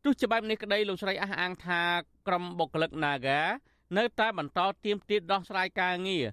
[0.05, 1.83] ទោះជាបែបនេះក្តីលោកស្រីអះអាងថា
[2.27, 3.41] ក្រុមបុគ្គលិក Naga
[3.99, 6.25] នៅតែបន្តទៀមទាដោះស្រាយការងារ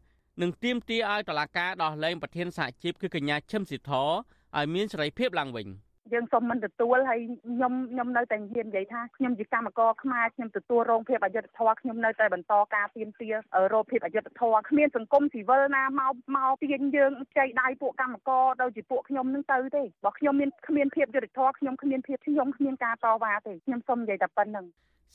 [0.42, 5.68] និងទៀមទាឲ្យតឡាការដោះលែងប្រធានសហជីពគឺកញ្ញាឈឹមស៊ីធឲ្យមានសេរីភាពឡើងវិញ។
[6.14, 13.30] យើងសុំមិនទទួលហើយខ្ញុំខ្ញុំនៅតែហ៊ាននិយាយថាខ្ញុំជាកម្មករខ្មែរខ្ញុំទទួលរងភាពអយុត្តិធម៌ខ្ញុំនៅតែបន្តការទៀមទា
[13.74, 24.66] រោគភាពអយុត្តិធម៌គ្មានសង្គមស៊ីវិលណាមកមកទាញយើងចៃដៃពួកកម្មករដូចជាពួកខ្ញុំនឹងទៅទេបើខ្ញុំមានគ្មានភាពយុត្តិធម៌ខ្ញុំគ្មានភាពខ្ញុំគ្មានការតវ៉ាទេខ្ញុំសុំនិយាយតែប៉ុណ្្នឹង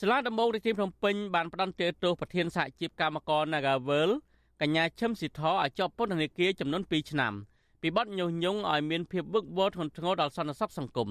[0.01, 4.11] សាលាដំបងរាជធានីភ្នំពេញបានផ្តន្ទាទោសប្រធានសហជីពកម្មករ Nagavel
[4.61, 7.35] កញ្ញាឈឹមស៊ីធឲ្យជាប់ពន្ធនាគារចំនួន2ឆ្នាំ
[7.85, 11.11] ពីបទញុះញង់ឲ្យមានភាពវឹកវរធ្ងន់ធ្ងរដល់សន្តិសុខសង្គម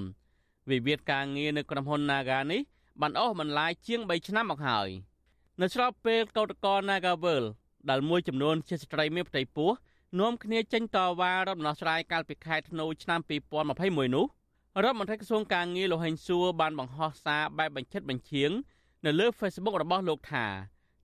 [0.69, 2.62] វិវាទការងារនៅក្រុមហ៊ុន Naga នេះ
[3.01, 4.89] បានអស់បន្លាយជាង3ឆ្នាំមកហើយ
[5.62, 7.43] នៅស្របពេលកោតក្រ Nagavel
[7.89, 9.71] ដែលមួយចំនួនជាស្ត្រីមានផ្ទៃពោះ
[10.19, 13.19] នាំគ្នាចេញតវ៉ារដំណោះស្រាយកាលពីខែធ្នូឆ្នាំ
[13.67, 14.25] 2021នោះ
[14.84, 18.51] រដ្ឋមន្ត្រីក្រសួងការងារលោកហេងសួរបានបង្ហោះសារបែបបញ្ឆិតបញ្ឈៀង
[19.05, 20.45] នៅលើ Facebook របស់លោកថា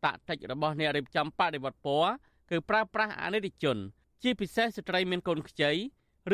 [0.06, 2.12] តាក់តិចរបស់អ្នករៀបចំបដិវត្តពណ៌
[2.49, 3.77] គឺប្រើប្រាស់អនិច្ចជន
[4.23, 5.71] ជាពិសេសស្ត្រីមានកូនខ្ចី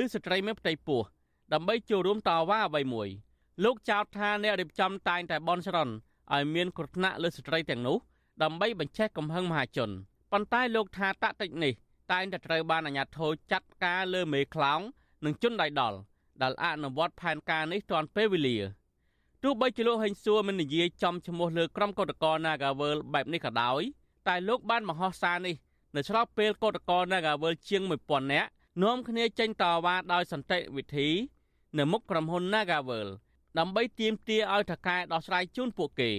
[0.02, 1.02] ឬស្ត្រីមានផ្ទៃពោះ
[1.54, 3.10] ដើម្បីចូលរួមតវ៉ាអ្វីមួយ
[3.64, 5.94] លោកចោទថាអ្នករៀបចំតែងតែបនស្រន់
[6.34, 7.98] ឲ្យមានគ្រោះថ្នាក់លើស្ត្រីទាំងនោះ
[8.44, 9.90] ដើម្បីបញ្ឆេះកំហឹងមហាជន
[10.32, 11.74] ប៉ុន្តែលោកថាតតិចនេះ
[12.12, 14.80] តែងតែត្រូវបានអាជ្ញាធរចាត់ការលើមេខ្លោង
[15.26, 15.98] និងជនដៃដល់
[16.42, 18.58] ដែលអនុវត្តផែនការនេះទាន់ពេលវេលា
[19.44, 23.82] ទោះបីជាលោកហេងសួរមិននិយាយចំឈ្មោះលើក្រុមកោតក្រ Nagawal បែបនេះក៏ដោយ
[24.28, 25.56] តែលោកបានបង្ហោះសារនេះ
[25.96, 28.50] នៅស្របពេលកោតក្រ Nagawal ជាង1000នាក់
[28.84, 31.10] នាំគ្នាចេញតវ៉ាដោយសន្តិវិធី
[31.78, 33.08] នៅមុខក្រុមហ៊ុន Nagawal
[33.60, 36.12] ដើម្បីទាមទារឲ្យថកែដោះស្រាយជូនពួកគេ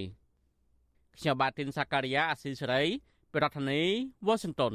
[1.16, 2.82] ខ្ញុំបាទទីនសាការីយ៉ាអស៊ីសេរី
[3.34, 3.90] ប្រធានាធិ
[4.26, 4.74] បតី Washington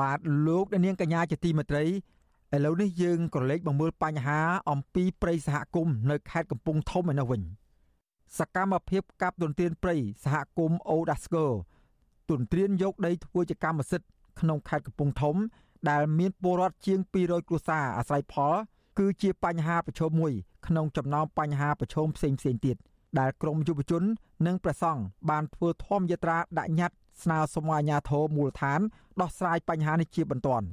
[0.00, 1.90] បាទលោកនាងកញ្ញាជាទីមេត្រីឥ
[2.64, 7.42] ឡូវនេះយើងក៏លេខមកមើលបញ្ហាអំពីព្រៃសហគមន៍នៅខេត្តកំពង់ធំឯនោះវិញ
[8.38, 11.44] សកម្មភាពកាប់ទន្ទ្រានព្រៃសហគមន៍អូដាស្កូ
[12.30, 14.08] ទន្ទ្រានយកដីធ្វើជាកម្មសិទ្ធិ
[14.40, 15.36] ក្នុងខេត្តកំពង់ធំ
[15.90, 18.54] ដែលមានពលរដ្ឋជាង200គ្រួសារអាស្រ័យផល
[18.98, 20.32] គឺជាបញ្ហាប្រឈមមួយ
[20.66, 22.76] ក្នុងចំណោមបញ្ហាប្រឈមផ្សេងៗទៀត
[23.18, 24.02] ដែលក្រមយុវជន
[24.46, 28.80] និងព្រះសង្ឃបានធ្វើធម្មយាត្រាដាក់ញត្តិ ស្នើសុំអាជ្ញាធរមូលដ្ឋាន
[29.20, 30.66] ដោះស្រាយបញ្ហានេះជាបន្ទាន់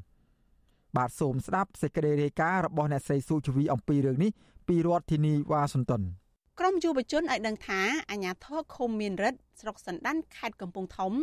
[0.98, 4.32] បាទសូមស្ដាប់សេចក្តីរាយការណ៍របស់អ្នកស្រីស៊ូជីវីអំពីរឿងនេះ
[4.68, 6.02] ពីរដ្ឋធានីវ៉ាស៊ីនតោន
[6.60, 11.14] ក្រមយុវជនឲ្យដឹងថាអាជ្ញាធរឃុំមានរិទ្ធស្រុកសណ្ដានខេត្តកំពង់ធំ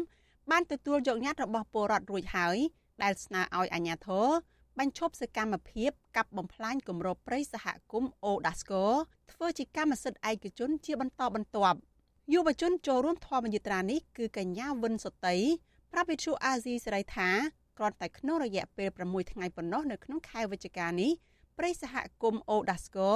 [0.51, 2.57] បានទទួលយកញត្តិរបស់ពលរដ្ឋរួចហើយ
[3.03, 4.27] ដែលស្នើឲ្យអាជ្ញាធរ
[4.79, 8.85] បញ្ឈប់សកម្មភាពកាប់បំផ្លាញគម្របព្រៃសហគមន៍អូដាស្កូ
[9.33, 11.79] ធ្វើជាកម្មសិទ្ធិឯកជនជាបន្តបន្ទាប់
[12.34, 15.38] យុវជនចូលរួមធម្មយាត្រានេះគឺកញ្ញាវិនសុតី
[15.92, 17.30] ប្រាប់វិទ្យុអាស៊ីសេរីថា
[17.78, 21.12] គ្រាន់តែក្នុងរយៈពេល6ថ្ងៃប៉ុណ្ណោះនៅក្នុងខែវិច្ឆិកានេះ
[21.58, 23.12] ព្រៃសហគមន៍អូដាស្កូ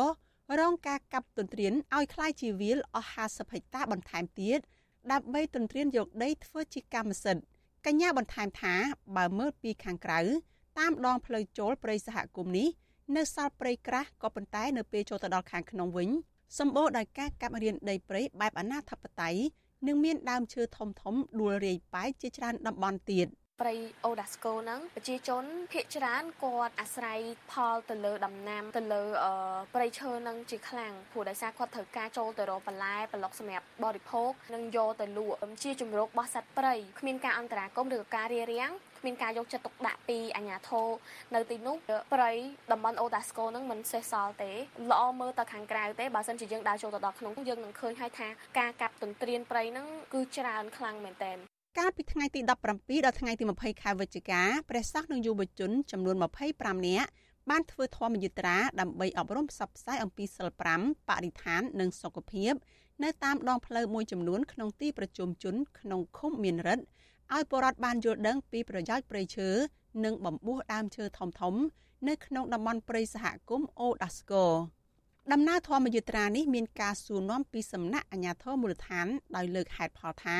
[0.59, 4.59] រងការកាប់ទន្ទ្រានឲ្យคล้ายជាវាលអស់50ហិកតាបន្ថែមទៀត
[5.11, 7.43] ដើម្បីទន្ទ្រានយកដីធ្វើជាកម្មសិទ្ធិ
[7.85, 8.75] កញ្ញាបន្ថែមថា
[9.17, 10.19] បើមើលពីខាងក្រៅ
[10.79, 12.67] តាមដងផ្លូវចូលព្រៃសហគមន៍នេះ
[13.15, 16.09] នៅសល់ព្រៃក្រាស់ក៏ប៉ុន្តែនៅពេលចូលទៅដល់ខាងក្នុងវិញ
[16.58, 19.40] សម្បូរដោយការកាប់រៀនដីព្រៃបែបអនាធិបតេយ្យ
[19.86, 23.28] និងមានដើមឈើធំធំដួលរាយប៉ាយជាច្រើនតំបន់ទៀត
[23.62, 29.02] ព្រៃអូដាស្កូហ្នឹងប្រជាជនភាគច្រើនគាត់អាស្រ័យផលទៅលើដំណាំទៅលើ
[29.74, 38.72] ព្រៃឈើហ្នឹងជាខ្លាំងព្រោះដោយសារគាត់ត្រូវការចូលទៅរកបន្លែប្លុកសម្រាប់បរិភោគនិងយកទៅលក់ជាជំរករបស់សត្វព្រៃគ្មានការអន្តរាគមន៍ឬក៏ការរារាំង
[39.06, 40.88] មានការយកចិត្តទុកដាក់ពីអាជ្ញាធរ
[41.34, 41.76] នៅទីនោះ
[42.12, 42.30] ព្រៃ
[42.72, 44.52] តំបន់អូតាស្កូនឹងមិនសេសសល់ទេ
[44.90, 51.36] ល្អមើលទៅខាងក្រៅទេបើសិនជាយើងដើរចូលទៅដល់ក្នុងយើងនឹងឃើញហើយថាការកាប់ទន្ទ្រានព្រៃនឹងគឺច្រើនខ្លាំងមែនទែន
[51.78, 52.52] កាលពីថ្ងៃទី17ដ
[53.10, 56.16] ល់ថ្ងៃទី20ខែវិច្ឆិកាព្រះសង្ឃនិងយុវជនចំនួន
[56.52, 57.08] 25នាក់
[57.50, 60.48] បានធ្វើធម្មយាត្រាដើម្បីអប់រំផ្សព្វផ្សាយអំពីសិល
[60.80, 62.52] 5បរិស្ថាននិងសុខភាព
[63.02, 66.84] នៅតាមដងផ្លូវមួយចំនួនក្នុងទីប្រជុំជនក្នុងឃុំមានរិទ្ធ
[67.32, 69.48] ឲ្យពលរដ្ឋបានយល់ដឹងពីប្រយោជន៍ព្រៃឈើ
[70.04, 71.54] និងបំពោះដើមឈើធំធំ
[72.08, 74.44] នៅក្នុងតំបន់ព្រៃសហគមន៍អូដាស្កូ
[75.32, 79.06] ដំណើរធម្មយាត្រានេះមានការសួរនាំពីសំណាក់អាជ្ញាធរមូលដ្ឋាន
[79.36, 80.38] ដោយលើកហេតុផលថា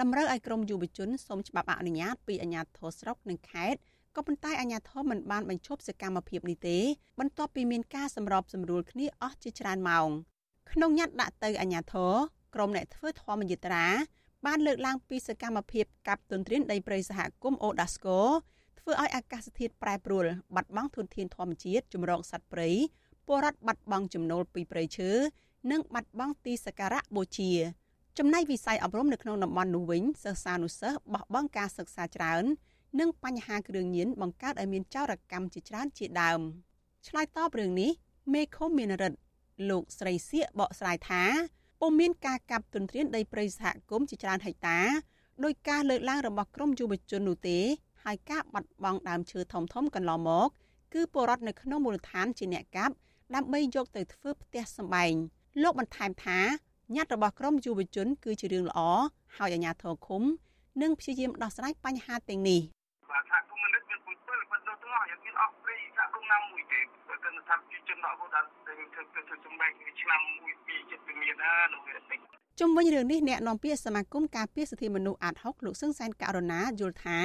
[0.00, 3.80] តម្រូវឲ្យក្រមយុវជនសូមច្បាប់អនុញ្ញាតពីអាជ្ញាធរស្រុកនិងខេត្ត
[4.16, 6.78] ក៏ប៉ុន្តែអាជ្ញាធរមិនបានបញ្ឈប់សកម្មភាពនេះទេ
[7.18, 10.08] បន្ទាប់ពីមានការសម្របសម្រួលគ្នាអស់ជាច្រើនម៉ោង
[10.72, 12.12] ក្នុងញត្តិដាក់ទៅអាជ្ញាធរ
[12.54, 13.86] ក្រមអ្នកធ្វើធម្មយាត្រា
[14.46, 18.20] បានលើកឡើងពីសកម្មភាពកាប់ទន្ទ្រានដីព្រៃសហគមន៍អូដាស្កូ
[18.78, 22.68] ធ្វើឲ្យអាកាសធាតុប្រែប្រួលបាត់បង់ធនធានធម្មជាតិចម្រោកសត្វព្រៃ
[23.26, 25.10] ពលរដ្ឋបាត់បង់ចំណូលពីព្រៃឈើ
[25.70, 27.50] និងបាត់បង់ទីសក្ការៈបូជា
[28.18, 32.44] ចំណែកវិស័យអប់រំនៅក្នុងតំបន់នោះវិញសិស្សានុសិស្សបោះបង់ការសិក្សាច្រើន
[33.00, 36.40] និងបញ្ហាគ្រឿងញៀនបង្កើតឲ្យមានចោរកម្មជាច្រើនជាដើម
[37.08, 37.90] ឆ្លើយតបរឿងនេះ
[38.32, 39.18] មេឃុំមានរិទ្ធ
[39.70, 41.22] លោកស្រីសៀកបកស្រាយថា
[41.80, 44.78] ពុំមានការកាប់ទុនទ្រានដីព្រៃសហគមន៍ជាច្រើនហិកតា
[45.44, 47.58] ដោយការលើកឡើងរបស់ក្រមយុវជននោះទេ
[48.04, 50.48] ហើយការបាត់បង់ដើមឈើធំធំកន្លងមក
[50.94, 52.94] គឺពលរដ្ឋនៅក្នុងមូលដ្ឋានជាអ្នកកាប់
[53.34, 55.12] ដើម្បីយកទៅធ្វើផ្ទះសម្បែង
[55.62, 56.38] លោកបន្ថែមថា
[56.96, 58.80] ញត្តិរបស់ក្រមយុវជន គឺជារឿងល្អ
[59.36, 60.22] ហើយអាជ្ញាធរឃុំ
[60.82, 62.60] នឹងព្យាយាមដោះស្រាយបញ្ហាទាំងនេះ
[63.10, 65.52] បាទថាគុំមិនមានពុយពលបើទៅទាំងអស់យ៉ាងមានអស់
[66.30, 72.18] ព្រៃថាគុំណាមួយទេបើគិតថាជាជនដកហូតដល់ទៅធ្វើធ្វើសម្បែងឆ្នាំ1 2ចិត្តមានណានោះវាតិច
[72.60, 77.18] ជុំវិញរឿងនេះអ្នកនាំពាក្យសមាគមការពារសិទ្ធិមនុស្សអាត6លោកសឹងសែនករណាយល់ថា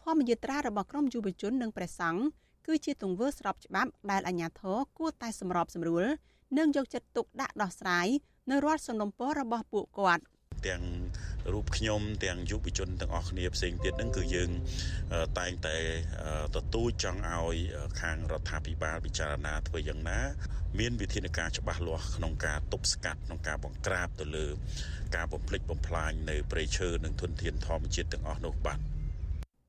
[0.00, 2.22] ធម្មយាត្រារបស់ក្រមយុវជននិងព្រះសង្ឃ
[2.66, 6.04] គឺជាទង្វើស្របច្បាប់ដែលអាជ្ញាធរគួរតែសម្របសម្រួល
[6.58, 8.08] និងយកចិត្តទុកដាក់ដោះស្រាយ
[8.50, 10.22] នៅរាល់សំណុំពររបស់ពួកគាត់
[10.68, 10.82] ទាំង
[11.52, 14.50] រូបខ្ញុំទាំងយុវជនទាំងអស់គ្នាផ្សេងទៀតហ្នឹងគឺយើង
[15.38, 15.76] តែងតែ
[16.56, 17.56] ទទូចចង់ឲ្យ
[18.00, 20.20] ខាងរដ្ឋាភិបាលពិចារណាធ្វើយ៉ាងណា
[20.80, 24.46] មានវិធានការច្បាស់លាស់ក្នុងការទប់ស្កាត់ក្នុងការបង្ក្រាបទៅលើ
[25.16, 28.78] ការបំផ្លិចបំផ្លាញនៅព្រៃឈើនិងធនធានធម្មជាតិទាំងអស់នោះបាទ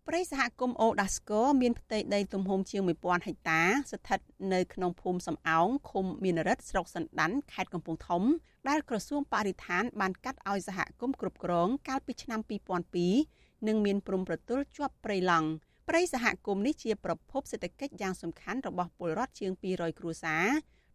[0.08, 4.20] ព្រៃសហគមន៍អូដាស្កូមានផ្ទៃដីទំហំជាង1000ហិកតា ស្ថិត
[4.54, 8.24] នៅក្នុងភូមិសំអោងឃុំមានរិទ្ធស្រុកសណ្ដានខេត្តកំពង់ធំ
[8.70, 12.40] ដែលក្រសួងបរិស្ថានបានកាត់ឲ្យសហគមន៍គ្រប់គ្រងកាលពីឆ្នាំ
[13.04, 15.50] 2002និងមានព្រំប្រទល់ជាប់ព្រៃឡង់
[15.90, 20.46] ព្រៃសហគមន៍នេះជាប្រភពសេដ្ឋកិច្ចយ៉ាងសំខាន់របស់ពលរដ្ឋជាង200គ្រួសារ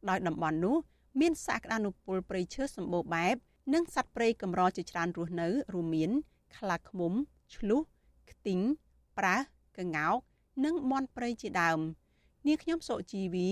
[0.08, 0.76] ដោយតំបន់នោះ
[1.20, 3.34] មានសក្តានុពលព្រៃឈើសម្បូរបែប
[3.74, 6.10] និងសត្វព្រៃកម្រជាច្រើនរស់នៅរួមមាន
[6.56, 7.12] ខ្លាឃ្មុំ
[7.54, 7.80] ឆ្លុះ
[8.30, 8.60] ខ្ទីង
[9.18, 9.40] ប្រើស
[9.76, 10.16] កងោក
[10.64, 11.78] និងមន់ព្រៃជាដើម
[12.46, 13.48] នាងខ្ញុំសុជីវី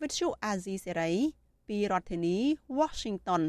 [0.00, 1.12] វិទ្យុអាស៊ីសេរី
[1.68, 2.36] ពីរដ្ឋធានី
[2.78, 3.42] Washington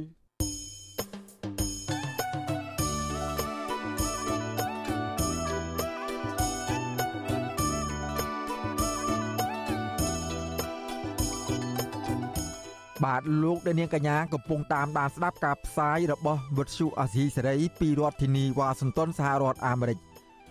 [13.04, 19.98] បាទលោកអ្នកនាងកញ្ញាកំពុងតាមដានស្ដាប់ការផ្សាយរបស់វិទ្យុអាស៊ីសេរីពីរដ្ឋធានីវ៉ាស៊ីនតោនសហរដ្ឋអាមេរិក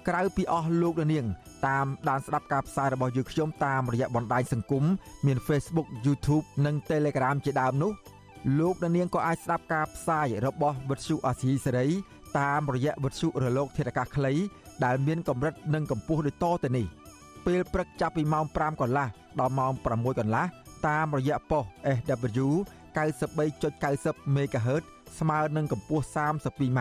[0.09, 1.27] ក្រៅពីអស់លោកលានាង
[1.67, 4.85] តាមដានស្ដាប់ការផ្សាយរបស់យើងខ្ញុំតាមរយៈបណ្ដាញសង្គម
[5.27, 7.93] មាន Facebook YouTube និង Telegram ជាដើមនោះ
[8.59, 11.89] លោកលានាងក៏អាចស្ដាប់ការផ្សាយរបស់វិទ្យុអាស៊ីសេរី
[12.39, 14.33] តាមរយៈវិទ្យុរលកធាតុអាកាសខ្លី
[14.85, 16.87] ដែលមានកម្រិតនិងកម្ពស់ដូចតទៅនេះ
[17.47, 19.09] ពេលព្រឹកចាប់ពីម៉ោង5កន្លះ
[19.41, 20.45] ដល់ម៉ោង6កន្លះ
[20.89, 21.65] តាមរយៈប៉ុស
[21.97, 22.49] SW
[22.97, 24.85] 93.90 MHz
[25.19, 26.81] ស្មើនឹងកម្ពស់ 32m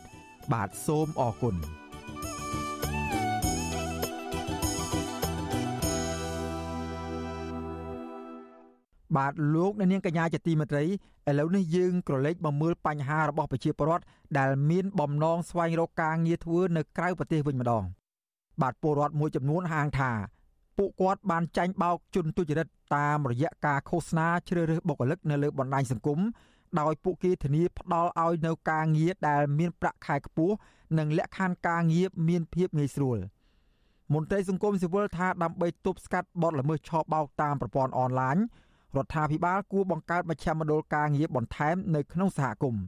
[0.53, 1.55] បាទសូមអរគុណ
[9.17, 10.87] បាទលោកអ្នកនាងកញ្ញាជាទីមេត្រីឥ
[11.39, 14.05] ឡូវនេះយើងក្រឡេកមកមើលបញ្ហារបស់ប្រជាពលរដ្ឋ
[14.37, 17.83] ដែលមានបំណងស្វែងរកការងារធ្វើនៅក្រៅប្រទេសវិញម្ដង
[18.61, 20.11] បាទពលរដ្ឋមួយចំនួនហាងថា
[20.77, 26.19] ពួកគាត់បានចាញ់បោកជនទុច្ចរិតតាមរយៈការឃោសនាជ្រើសរើសបុគ្គលិកនៅលើបណ្ដាញសង្គម
[26.79, 30.55] ដោយពួកគេធានាផ្ដល់ឲ្យនៅការងារដែលមានប្រាក់ខែខ្ពស់
[30.97, 33.17] និងលក្ខខណ្ឌការងារមានភាពងាយស្រួល
[34.13, 38.37] មន្ត្រីសង្គមស៊ីវិលថាដើម្បីទប់ស្កាត់បទល្មើសឆបោកតាមប្រព័ន្ធអនឡាញ
[38.95, 42.83] រដ្ឋាភិបាលគួរបង្កើតមជ្ឈមណ្ឌលការងារបន្ថែមនៅក្នុងសហគមន៍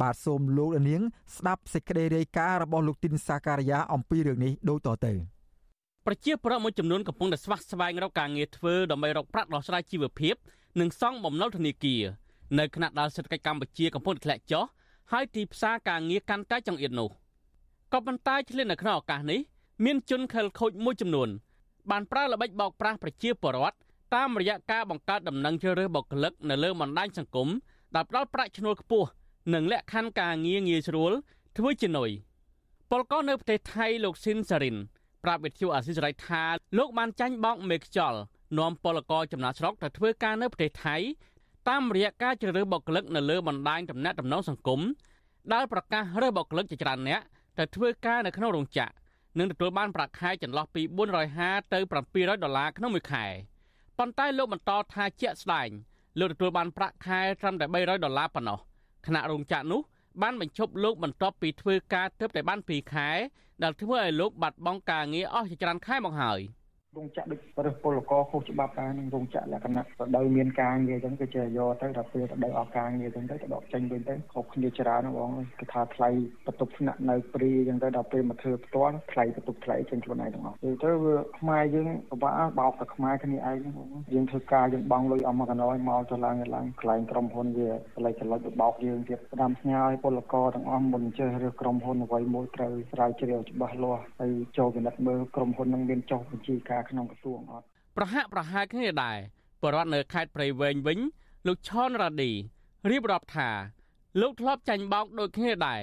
[0.00, 1.02] បាទសូមលោកនាង
[1.36, 5.12] ស្ដាប់សេចក្តីរាយការណ៍របស់លោកទីនសាការីយ៉ាអំពីរឿងនេះដូចតទៅ
[6.06, 10.34] ប្រជាពលរដ្ឋមួយចំនួនកំពុងតែស្វះស្វែងរកការងារធ្វើដើម្បីរកប្រាក់ដោះស្រាយជីវភាព
[10.80, 12.02] និងសងបំណុលធនាគារ
[12.58, 14.64] នៅខណៈដែលសេដ្ឋកិច្ចកម្ពុជាកំពុងធ្លាក់ចុះ
[15.12, 17.08] ហើយទីផ្សារការងារកាន់តែចង្អៀតនោះ
[17.92, 19.40] ក៏ប៉ុន្តែឆ្លៀននៅក្នុងឱកាសនេះ
[19.84, 21.28] មានជនខិលខូចមួយចំនួន
[21.90, 23.76] បានប្រើល្បិចបោកប្រាស់ប្រជាពលរដ្ឋ
[24.14, 27.48] តាមរយៈការបង្កើតដំណឹងជ្រើសរើសបុគ្គលិកនៅលើបណ្ដាញសង្គម
[27.94, 29.08] ដែលផ្ដល់ប្រាក់ឈ្នួលខ្ពស់
[29.54, 31.12] និងលក្ខខណ្ឌការងារងាយស្រួល
[31.56, 32.10] ធ្វើជានុយ
[32.90, 34.76] ពលករនៅប្រទេសថៃលោកស៊ីនសារិន
[35.24, 36.42] ប្រាប់វិទ្យុអាស៊ីសេរីថា
[36.78, 38.20] លោកបានចាញ់បោកមេខ្យល់
[38.58, 40.96] នាំពលករចំណាក់ស្រុកទៅធ្វើការនៅប្រទេសថៃ
[41.68, 44.80] តាមរយៈការជ្រើសរើសបុគ្គលិកនៅលើបណ្ដាញទំនាក់ទំនងសង្គម
[45.52, 47.20] ដែលប្រកាសរើសបុគ្គលិកជាច្រើនអ្នក
[47.58, 48.92] ទៅធ្វើការនៅក្នុងរោងចក្រ
[49.38, 50.82] និងទទួលបានប្រាក់ខែចន្លោះពី
[51.26, 51.78] 450ទៅ
[52.12, 53.24] 700ដុល្លារក្នុងមួយខែ
[53.98, 55.68] ប៉ុន្តែលោកបន្តថាជាក់ស្ដែង
[56.18, 58.58] លោកទទួលបានប្រាក់ខែត្រឹមតែ300ដុល្លារប៉ុណ្ណោះ
[59.06, 59.80] ខណៈរោងចក្រនោះ
[60.22, 63.08] បានបញ្ឈប់លោកបន្ទាប់ពីធ្វើការទើបតែបាន2ខែ
[63.62, 66.40] ដែលធ្វើឲ្យលោកបាត់បង់ការងារអស់ជាច្រើនខែមកហើយ
[66.96, 69.84] រោងចក្រដូចរើសពលករខុសច្បាប់ដែរនឹងរោងចក្រលក្ខណៈរ
[70.16, 75.30] ដូវមានការងារអញ្ចឹងគឺជាយកទៅដល់ពេលរដូវអស់ការងារអញ្ចឹងទៅទៅដកចេញវិញទៅខុសគ្នាច្រើនណាបង
[75.60, 76.08] គេថាថ្លៃ
[76.46, 99.18] បន្ទប់ស្នាក់នៅព្រីអញ្ចឹងទៅដល់ពេលមកធ្វើផ្ទាល់ថ្លៃបន្ទប់ថ្លៃចេញខ្លួនឯងទាំងអស់ទៅទៅវាខ្មែរយើងពិបាកបោកតែខ្មែរគ្នាឯងបងយើងធ្វើការយើងបង់លុយអស់មកកណោមកចុះឡើងឡើងខ្លែងក្រុមហ៊ុនវាកន្លែងចលុចបោកយើងទៀតផ្ដាំស្ញាឲ្យពលករទាំងអស់មុនចេះរើសក្រុមហ៊ុនអ្វីមួយត្រូវស្រាវជ្រាវច្បាស់លាស់ហើយចូលពិនិត្យមើលក្រុមហ៊ុននឹងមានចុះបញ្ជីការក្នុងក្រសួងអត់ប្រហាក់ប្រហែលគ្នាដែរ
[99.62, 100.98] បរដ្ឋនៅខេត្តព្រៃវែងវិញ
[101.46, 102.30] លោកឆនរ៉ាឌី
[102.90, 103.48] រៀបរាប់ថា
[104.20, 105.80] លោកធ្លាប់ចាញ់បោកដូចគ្នាដែរ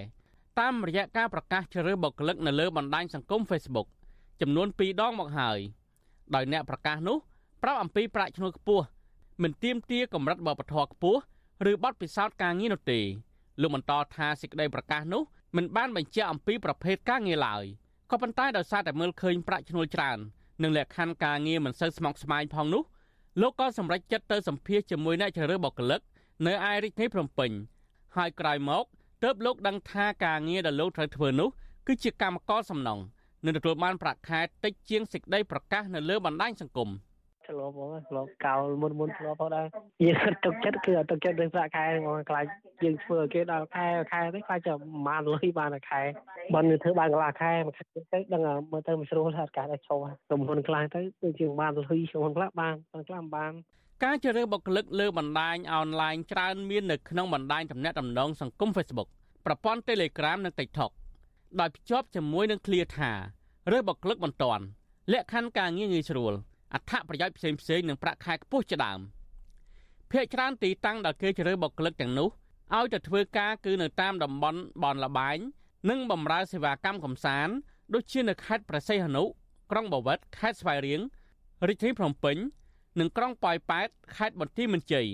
[0.60, 3.88] តាមរយៈការប្រកាសជ្រើសបុគ្គលិកនៅលើបណ្ដាញសង្គម Facebook
[4.42, 5.60] ចំនួន2ដងមកហើយ
[6.36, 7.18] ដោយអ្នកប្រកាសនោះ
[7.64, 8.86] ប្រាប់អំពីប្រាក់ឈ្នួលខ្ពស់
[9.42, 11.20] មិនទៀមទាកម្រិតបបធរខ្ពស់
[11.72, 13.00] ឬបទពិសោធន៍ការងារនោះទេ
[13.62, 15.22] លោកបន្តថាសេចក្តីប្រកាសនោះ
[15.56, 17.64] មិនបានបញ្ជាក់អំពីប្រភេទការងារឡើយ
[18.12, 20.20] ក៏ប៉ុន្តែដោយសារតែមើលឃើញប្រាក់ឈ្នួលច្រើន
[20.64, 22.84] និងលក្ខខណ្ឌការងារមិនសូវស្មុគស្មាញផងនោះ
[23.42, 26.02] លោកក៏សម្រេចចិត្តទៅសម្ភាសជាមួយអ្នកជ្រើសរើសបុគ្គលិក
[26.46, 27.52] នៅឯរាជធានីភ្នំពេញ
[28.16, 28.86] ហើយក្រោយមក
[29.24, 31.50] ទើបលោកដឹងថាការងារដែលលោកត្រូវធ្វើនោះ
[31.88, 33.00] គឺជាកម្មករសំណង
[33.46, 36.90] នឹងទទួលបានប្រាក់ខែតិចជាងសេចក្តីប្រកាសនៅលើបណ្ដាញសង្គម។
[37.48, 39.66] ធ្លាប់ហ្មងធ្លាប់កោលមុនមុនធ្លាប់ផងដែរ
[40.04, 42.46] យើងគិតទុកចិត្តគឺទុកចិត្តរឿងប្រាក់ខែហ្មងខ្លាច
[42.84, 46.02] យើងធ្វើឲ្យគេដល់ខែខែទៅខ្លាចจะប្រហែលលុយបានតែខែ
[46.54, 52.74] បើនឹងធ្វើបានកន្លះខែមួយខែទៅដឹងមើលទៅមិនស្រួលថាការតែឈប់ក្រុមហ៊ុនខ្លះទៅដូចជាបានលុយក្រុមហ៊ុនខ្លះបាន
[53.08, 53.52] ខ្លះមិនបាន
[54.04, 59.08] ការជ្រើសរើសបុគ្គលិកលើបណ្ដាញអនឡាញច្រើនមាននៅក្នុងបណ្ដាញទំនាក់ទំនងសង្គម Facebook
[59.46, 60.92] ប្រព័ន្ធ Telegram និង TikTok
[61.60, 63.12] ដោយភ្ជាប់ជាមួយនឹងឃ្លាថា
[63.72, 64.64] រើសបុគ្គលិកបន្ទាន់
[65.14, 66.34] លក្ខខណ្ឌការងារងាយស្រួល
[66.74, 69.00] អត្ថប្រយោជន៍ផ្សេងផ្សេងនិងប្រាក់ខែខ្ពស់ជាដើម
[70.12, 72.30] ភាគច្រើនទីតាំងដែលគេជ្រើសបុគ្គលិកទាំងនោះ
[72.76, 75.38] ឲ្យទៅធ្វើការគឺនៅតាមតំបន់បនលបែង
[75.90, 77.54] និងបម្រើសេវាកម្មកំសាន្ត
[77.94, 79.24] ដូចជានៅខេត្តប្រសិទ្ធនុ
[79.72, 81.02] ក្រុងបាវិតខេត្តស្វាយរៀង
[81.68, 82.38] រាជធានីភ្នំពេញ
[83.00, 85.08] និងក្រុងប៉ោយប៉ែតខេត្តបន្ទាយមានជ័យ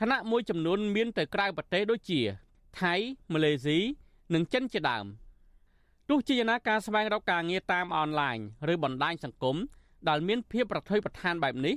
[0.00, 2.20] ខណៈមួយចំនួនមានទៅក្រៅប្រទេសដូចជា
[2.80, 2.94] ថៃ
[3.32, 3.78] ម៉ាឡេស៊ី
[4.34, 5.06] និងចិនជាដើម
[6.08, 8.36] ទោះជាយ៉ាងណាការស្វែងរកការងារតាមអនឡាញ
[8.72, 9.56] ឬបណ្ដាញសង្គម
[10.08, 11.74] ដែលមានភាពប្រថុយប្រឋានបែបនេះ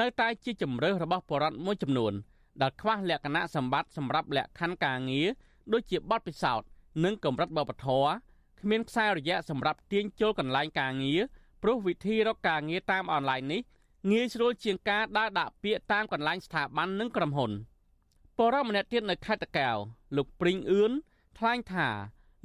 [0.00, 2.12] នៅតែជាជំរើសរបស់បរិវត្តមួយចំនួន
[2.62, 5.28] ដែលខ្វះលក្ខណៈសម្បត្តិសម្រាប់លក្ខខណ្ឌការងារ
[5.72, 6.68] ដូចជាបទពិសោធន៍
[7.04, 8.06] និងកម្រិតបបធរ
[8.60, 11.20] គ្មានខ្សែរយៈសម្រាប់ទាញចូលកន្លែងការងារ
[11.62, 13.60] ព្រោះវិធីរកការងារតាមអនឡាញនេះ
[14.10, 17.52] ងាយស្រួលជាងការដើរដាក់ពាក្យតាមកន្លែងស្ថាប័ននិងក្រុមហ៊ុន
[18.38, 19.76] បរិវម្នាក់ទៀតនៅខេត្តតកែវ
[20.16, 20.92] លោកព្រីងអឿន
[21.38, 21.88] ថ្លែងថា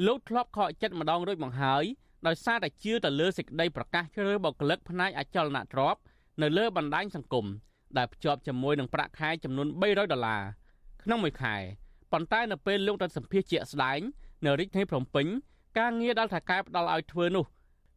[0.06, 1.84] លោកធ្លាប់ខកចិត្តម្ដងរួចមកហើយ
[2.28, 6.02] ដោយសារតែជឿទៅលើសេចក្តីប្រកាសជ្រើសបុគ្គលិកផ្នែកអចលនទ្រព្យ
[6.42, 7.46] នៅលើបណ្ដាញសង្គម
[7.98, 10.42] ដែលភ្ជាប់ជាមួយនឹងប្រាក់ខែចំនួន300ដុល្លារ
[11.04, 11.56] ក្នុងមួយខែ
[12.12, 14.00] ប៉ុន្តែនៅពេលលោកទៅសម្ភាសជាក់ស្ដែង
[14.46, 15.28] នៅរាជធានីភ្នំពេញ
[15.80, 17.46] ការងារដែលថៅកែផ្ដល់ឲ្យធ្វើនោះ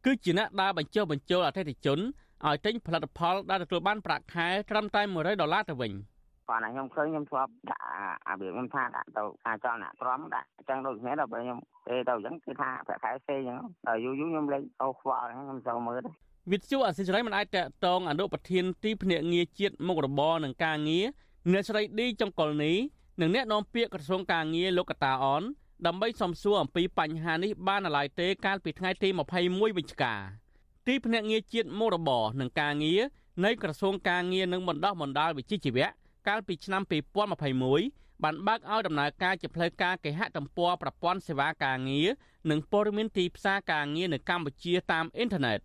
[0.05, 1.99] គឺជាអ្នកដើរបញ្ចុះបញ្ចូលអតិថិជន
[2.47, 5.93] ឲ្យទិញផលិតផលដែលទទួលបានប្រាក់ខែត្រឹមតែ100ដុល្លារទៅវិញ។
[6.49, 7.85] គាត់ណាខ្ញុំឃើញខ្ញុំធ្លាប់ដាក់
[8.29, 16.11] អាវាខ្ញុំថាដាក់ទៅការចលនាក្រមដាក់អញ្ចឹងដូចគ្នាដល់ពេលខ្ញុំពេលទៅអញ្ចឹងគឺថាប្រាក់ខែផ្សេងអញ្ចឹងដល់យូរយូរខ្ញុំលេងអូខ្វល់ខ្ញុំចូលមើលទៅ
[16.53, 21.07] វិទ្យុអសិរ័យមិនអាចតកតងអនុប្រធានទីភ្នាក់ងារជាតិមុខរបរនិងការងារ
[21.53, 22.73] អ្នកស្រីឌីចុងកុលនី
[23.21, 25.43] និងអ្នកនាំពាក្យក្រសួងការងារលោកកតាអន
[25.87, 29.09] ដើម្បីសំសួរអំពីបញ្ហានេះបានឡើយទេកាលពីថ្ងៃទី
[29.43, 30.15] 21វិច្ឆិកា
[30.87, 33.01] ទីភ្នាក់ងារជាតិមុខរបរនិងការងារ
[33.45, 35.89] នៃក្រសួងការងារនិងបណ្ដោះបណ្ដាលវិជ្ជាជីវៈ
[36.29, 42.09] កាលពីឆ្នាំ2021បានបើកឲ្យដំណើរការជាផ្លូវការគេហទំព័រប្រព័ន្ធសេវាការងារ
[42.51, 45.59] និងព័ត៌មានទីផ្សារការងារនៅកម្ពុជាតាមអ៊ីនធឺណិត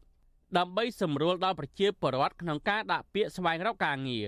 [0.58, 4.26] ដើម្បីសម្រួលដល់ប្រជាពលរដ្ឋក្នុងការដាក់ពាក្យស្វែងរកការងារ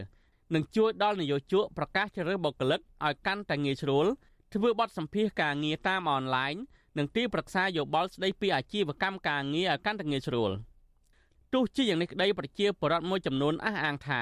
[0.55, 4.05] និងជួយដល់នយោជកប្រកាសជ្រើសបុគ្គលិកឲ្យកាន់តែងាយស្រួល
[4.53, 6.53] ធ្វើបទសម្ភាសការងារតាមអនឡាញ
[6.97, 10.51] និងទីប្រឹក្សាយោបល់ស្ដីពីអាជីវកម្មការងារឲ្យកាន់តែងាយស្រួល
[11.53, 14.21] ទោះជាយ៉ាងនេះក្តីប្រជាពលរដ្ឋមួយចំនួនអះអាងថា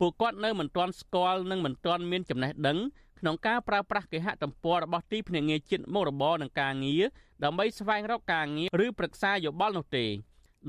[0.00, 2.78] ពួកគាត់នៅមិនទាន់ស្គាល់និងមិនទាន់មានចំណេះដឹង
[3.18, 7.02] ក្នុងការប្រើប្រាស់គេហទំព័ររបស់ទីភ្នាក់ងារជាតិមុខរបរនិងការងារ
[7.44, 10.06] ដើម្បីស្វែងរកការងារឬប្រឹក្សាយោបល់នោះទេ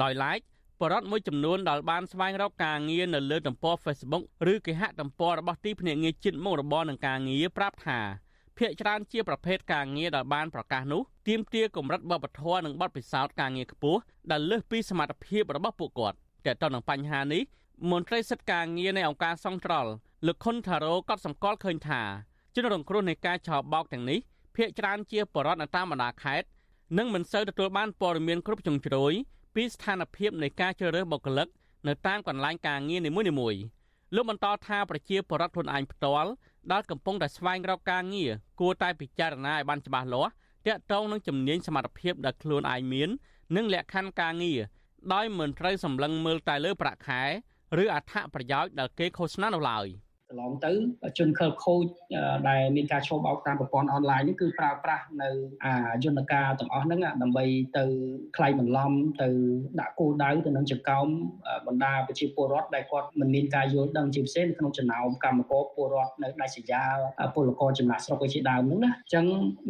[0.02, 0.40] ដោយឡែក
[0.82, 4.24] បរិវត្តមួយចំនួនដែលបានស្វែងរកការងារនៅលើទំព័រ Facebook
[4.54, 8.00] ឬគេហទំព័ររបស់ទីភ្នាក់ងារជាតិមុខរបរនិងការងារប្រាប់ថា
[8.58, 14.02] ភ្នាក់ច្រើនជាប្រភេទការងារដែលបានប្រកាសនោះទាមទារកម្រិតបបធរនិងបទពិសោធន៍ការងារខ្ពស់
[14.32, 17.44] ដែលលើសពីសមត្ថភាពរបស់ពួកគាត់តែទៅនឹងបញ្ហានេះ
[17.88, 19.92] មន្ត្រីសិទ្ធិការងារនៃអង្គការសង្ត្រល់
[20.28, 22.02] លោកខុនថារ៉ូក៏សម្គាល់ឃើញថា
[22.56, 24.20] ជនរងគ្រោះនៃការឆោបោកទាំងនេះ
[24.56, 26.48] ភ ieck ច្រើនជាបរិវត្តនៅតាមបណ្ដាខេត្ត
[26.98, 29.14] និងមិនសូវទទួលបានព័ត៌មានគ្រប់ជ្រុងជ្រោយ
[29.56, 31.48] ពីស្ថានភាពនៃការជ្រើសរើសបុគ្គលិក
[31.88, 33.62] នៅតាមកន្លែងការងារនីមួយៗ
[34.16, 36.30] លោកបន្តថាប្រជាពលរដ្ឋខ្លួនឯងផ្ទាល់
[36.72, 40.32] ដែលកំពុងតែស្វែងរកការងារគួរតែពិចារណាឲ្យបានច្បាស់លាស់
[40.68, 43.10] ទាក់ទងនឹងជំនាញសមត្ថភាពដែលខ្លួនឯងមាន
[43.56, 44.60] និងលក្ខខណ្ឌការងារ
[45.14, 47.24] ដោយមិនត្រូវសម្លឹងមើលតែលើប្រាក់ខែ
[47.82, 49.88] ឬអត្ថប្រយោជន៍ដែលគេឃោសនានោះឡើយ។
[50.30, 50.72] កន្លងទៅ
[51.18, 51.86] ជនខិលខូច
[52.50, 55.30] ដែលមានការឈោបអោកតាមប្រព័ន្ធអនឡាញនេះគឺប្រើប្រាស់នៅ
[55.66, 55.74] អា
[56.04, 57.46] យន្តការទាំងអស់ហ្នឹងដើម្បី
[57.78, 57.84] ទៅ
[58.38, 59.30] ខ្លែងបន្លំទៅ
[59.80, 61.08] ដាក់គោលដៅទៅនឹងចង្កោម
[61.68, 66.98] បណ្ដាប្រជាពលរដ្ឋដែលគាត់មិនមានការយល់ដឹងជាពិសេសនៅក្នុងចំណោមកម្មករពលរដ្ឋនៅដាច់ស្រយាល
[67.36, 69.26] ពលករចំណាក់ស្រុកជាដើមហ្នឹងណាអញ្ចឹង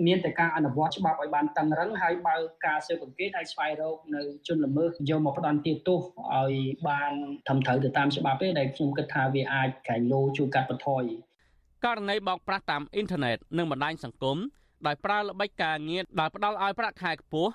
[0.08, 6.00] មានតែការអនុវត្តច្បាប់ឲ្យបានតឹងរឹងហើយបើកការស៊ើបអង្កេតឲ្យស្វែងរកនៅជនល្មើសយកមកផ្ដន់ទាទោស
[6.36, 6.54] ឲ្យ
[6.90, 7.12] បាន
[7.48, 11.04] ត្រឹមត្រូវទៅតាមច្បាប់ទេដែលខ្ញុំគិតថាវាអាចក្រែងលោជួយកាត់បន្ថយ
[11.86, 14.38] ករណីបោកប្រាស់តាមអ៊ីនធឺណិតនិងបណ្ដាញសង្គម
[14.86, 17.52] ដោយប្រើល្បិចការងារដែលផ្ដល់ឲ្យប្រាក់ខែខ្ពស់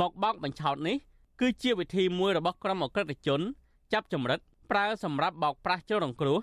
[0.00, 0.96] មកបោកបញ្ឆោតនេះ
[1.40, 3.40] គឺជាវិធីមួយរបស់ក្រុមអក្រិតជន
[3.92, 4.40] ចាប់ចម្រិត
[4.70, 6.38] ប្រើសម្រាប់បោកប្រាស់ជនរងគ្រោះ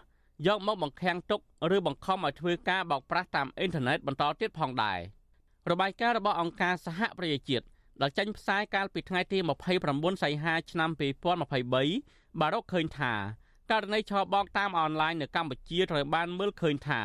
[0.47, 1.39] យកមកបង្ខាំងទុក
[1.75, 4.99] ឬបង្ខំឲ្យធ្វើការបោកប្រាស់តាមអ៊ីនធឺណិតបន្តទៀតផងដែរ
[5.71, 7.65] របាយការណ៍របស់អង្គការសហប្រជាជាតិ
[8.01, 9.37] ដែលចេញផ្សាយកាលពីថ្ងៃទី
[9.81, 13.13] 29សីហាឆ្នាំ2023បានរកឃើញថា
[13.71, 17.01] ករណីឆបោកតាមអនឡាញនៅកម្ពុជាត្រូវបានមើលឃើញថា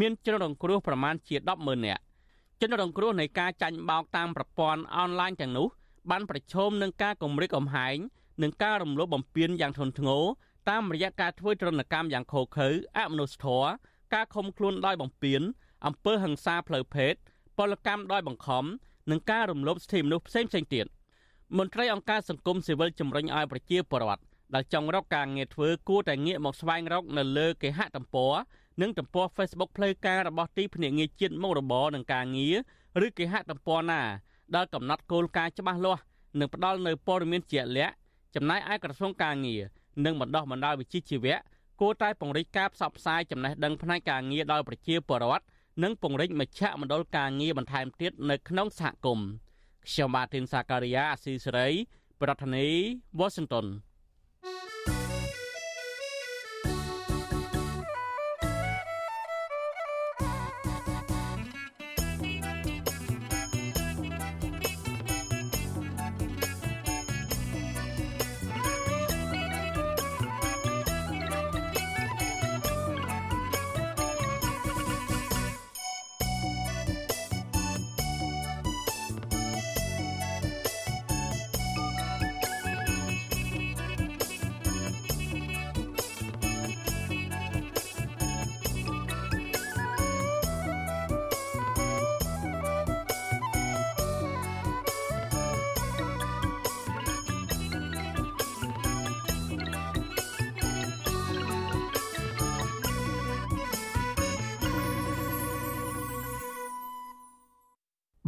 [0.00, 2.02] មានជនរងគ្រោះប្រមាណជា100000នាក់
[2.60, 5.68] ជនរងគ្រោះនៃការចាញ់បោកតាមប្រព័ន្ធអនឡាញទាំងនោះ
[6.10, 7.96] បានប្រឈមនឹងការគំរាមកំហែង
[8.42, 10.22] និងការរំលោភបំពានយ៉ាងធ្ងន់ធ្ងរ
[10.70, 12.68] តាមរយៈការធ្វើទរណកម្មយ៉ាងឃោរឃៅ
[12.98, 13.68] អមនុស្សធម៌
[14.14, 15.40] ការឃុំខ្លួនដោយបំពាន
[15.86, 17.14] អំពើហិង្សាផ្លូវភេទ
[17.58, 18.64] ពលកម្មដោយបង្ខំ
[19.10, 20.86] និងការរំលោភសិទ្ធិមនុស្សផ្សេងៗទៀត
[21.58, 28.34] មន្ត្រីអង្គការសង្គមស៊ីវិលជំរុញឲ្យប្រជាពលរដ្ឋ ដែលចង់រកការងារធ្វើគួរតែងាកមកស្វែងរកនៅលើគេហទំព័រ
[28.80, 32.56] និងទំព័រ Facebook ផ្លូវការរបស់ទីភ្នាក់ងារជាតិមុខរបរនិងការងារ
[33.06, 34.02] ឬគេហទំព័រណា
[34.54, 36.02] ដែលកំណត់គោលការណ៍ច្បាស់លាស់
[36.38, 37.94] និងផ្ដល់នូវព័ត៌មានជាក់លាក់
[38.34, 39.62] ចំណែកឯក្រសួងការងារ
[40.04, 41.36] និងបណ្ដោះបណ្ដាលវិជ្ជាជីវៈ
[41.80, 45.44] គួរតែពង្រីកការផ្សព្វផ្សាយចំណេះដឹងផ្នែកការងារដល់ប្រជាពលរដ្ឋ
[45.82, 49.28] និងពង្រីកមជ្ឈមណ្ឌលការងារបន្ថែមទៀតនៅក្នុងសហគមន៍
[49.86, 51.68] ខ្ញុំបាទធីនសាការីយ៉ាអស៊ីសេរី
[52.20, 52.74] ប្រធានាធិ
[53.18, 53.66] បតី Washington
[54.42, 54.71] Thank you.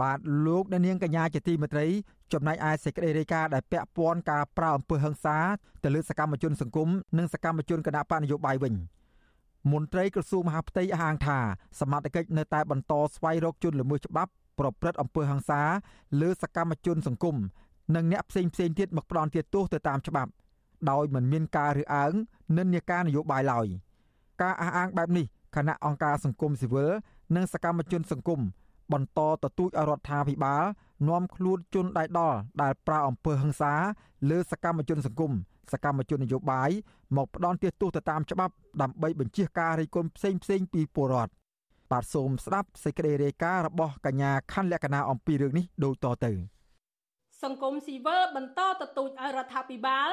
[0.03, 1.87] បាទលោកអ្នកនាងកញ្ញាជាទីមេត្រី
[2.33, 5.37] ចំណែកឯសេចក្តីរាយការណ៍ដែលពាក់ព័ន្ធការប្រើអំពើហិង្សា
[5.83, 6.89] ទៅលើសកម្មជនសង្គម
[7.19, 8.75] និងសកម្មជនគណៈបកនយោបាយវិញ
[9.73, 11.39] មន្ត្រីក្រសួងមហាផ្ទៃអះអាងថា
[11.81, 15.63] សមត្ថកិច្ចនៅតែបន្តស្វែងរកជនល្មើសច្បាប់ប្រព្រឹត្តអំពើហិង្សា
[16.21, 17.37] លើសកម្មជនសង្គម
[17.95, 20.31] និងអ្នកផ្សេងផ្សេងទៀតមកផ្ដន់ទោសទៅតាមច្បាប់
[20.91, 22.13] ដោយមិនមានការរើសអើង
[22.57, 23.67] និន្នាការនយោបាយឡើយ
[24.43, 25.27] ការអះអាងបែបនេះ
[25.57, 26.91] គណៈអង្គការសង្គមស៊ីវិល
[27.37, 28.41] និងសកម្មជនសង្គម
[28.93, 30.65] បន្តទទូចឲ្យរដ្ឋាភិបាល
[31.09, 33.75] នាំខ្លួនជនដៃដល់ដែលប្រើអំពើហិង្សា
[34.31, 35.33] លើសកម្មជនសង្គម
[35.73, 36.71] សកម្មជននយោបាយ
[37.17, 41.33] មកផ្ដន់ទោសទៅតាមច្បាប់ដើម្បីបញ្ជាការរិះគន់ផ្សេងផ្សេងពីពលរដ្ឋ
[41.91, 46.33] បាទសូមស្ដាប់សេចក្តីរាយការណ៍របស់កញ្ញាខណ្ឌលក្ខណាអំពីរឿងនេះដូចតទៅ
[47.43, 50.13] សង្គមស៊ីវិលបន្តទទូចឲ្យរដ្ឋាភិបាល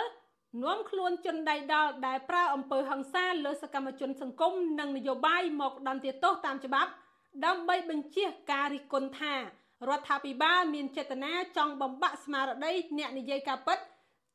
[0.63, 6.91] នាំខ្លួនជនដៃដល់ដែលប្រើអំពើហិង្សាលើសកម្មជនសង្គមនិងនយោបាយមកដន្ទាទោសតាមច្បាប់
[7.45, 9.35] ដើម្បីបញ្ជាការរិះគន់ថា
[9.89, 13.79] រដ្ឋាភិបាលមានចេតនាចង់បំបាក់ស្មារតីអ្នកនិយាយការពិត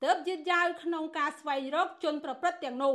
[0.05, 2.94] ទើបយឺតយ៉ាវក្នុងការស្វែងរកជនប្រព្រឹត្តទាំងនោះ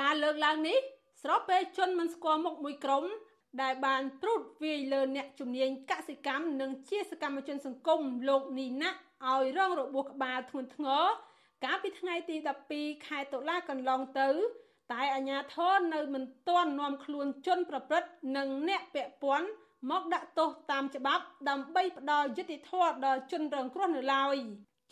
[0.00, 0.78] ការលើកឡើងនេះ
[1.22, 3.04] ស្របពេលជនមិនស្គាល់មុខមួយក្រុម
[3.62, 11.04] ដែលបានត្រួតវាយលើអ្នកជំនាញកសិកម្មនិងជាសកម្មជនសង្គមលោកនីណាក់ឲ្យរងរបួសក្បាលធ្ងន់ធ្ងរ
[11.64, 12.36] កាលពីថ្ងៃទី
[12.70, 14.28] 12ខែតុលាកន្លងទៅ
[14.92, 19.48] តែអាជ្ញាធរនៅមិនទាន់នាំខ្លួនជនប្រព្រឹត្តនិងអ្នកពាក់ព័ន្ធ
[19.90, 24.36] មកដាក់ទោសតាមច្បាប់ដើម្បីផ្ដល់យុត្តិធម៌ដល់ជនរងគ្រោះនៅឡើយ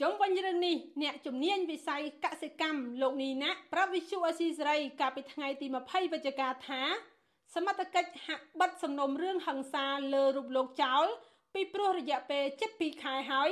[0.01, 6.83] ជុំវិញរឿងនេះអ្នកជំនាញវិស័យកសិកម្មលោកនីណាប្រាប់វិសុអស៊ីសេរីកាលពីថ្ងៃទី20វិច្ឆិកាថា
[7.55, 11.05] សមត្ថកិច្ចហាក់បិទសំណុំរឿងហិង្សាលើរូបលោកចោល
[11.55, 13.51] ពីព្រោះរយៈពេល7ខែហើយ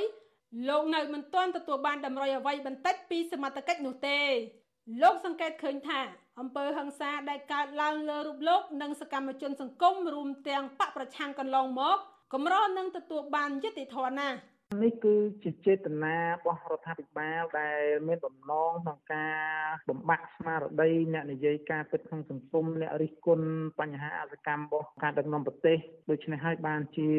[0.69, 4.19] លោកនៅមិនទាន់ទទួលបានតម្រុយអ្វីបន្តិចពីសមត្ថកិច្ចនោះទេ
[5.01, 6.01] លោកសង្កេតឃើញថា
[6.39, 11.97] អំពើហិង្សាដែលកើតឡើងលើរូបលោកនិងសកម្មជនសង្គមរួមទាំងបកប្រឆាំងកន្លងមក
[12.33, 14.37] កម្រនឹងទទួលបានយុត្តិធម៌ណាស់
[14.83, 19.37] នេះគឺជាចេតនារបស់រដ្ឋាភិបាលដែលមានបំណងក្នុងការ
[19.89, 23.47] បំបាក់ស្មារតីអ្នកនិយាយការពិតក្នុងសង្គមអ្នករិះគន់
[23.79, 25.77] បញ្ហាអសកម្មរបស់ការដឹកនាំប្រទេស
[26.09, 27.09] ដូច្នេះហើយបានជា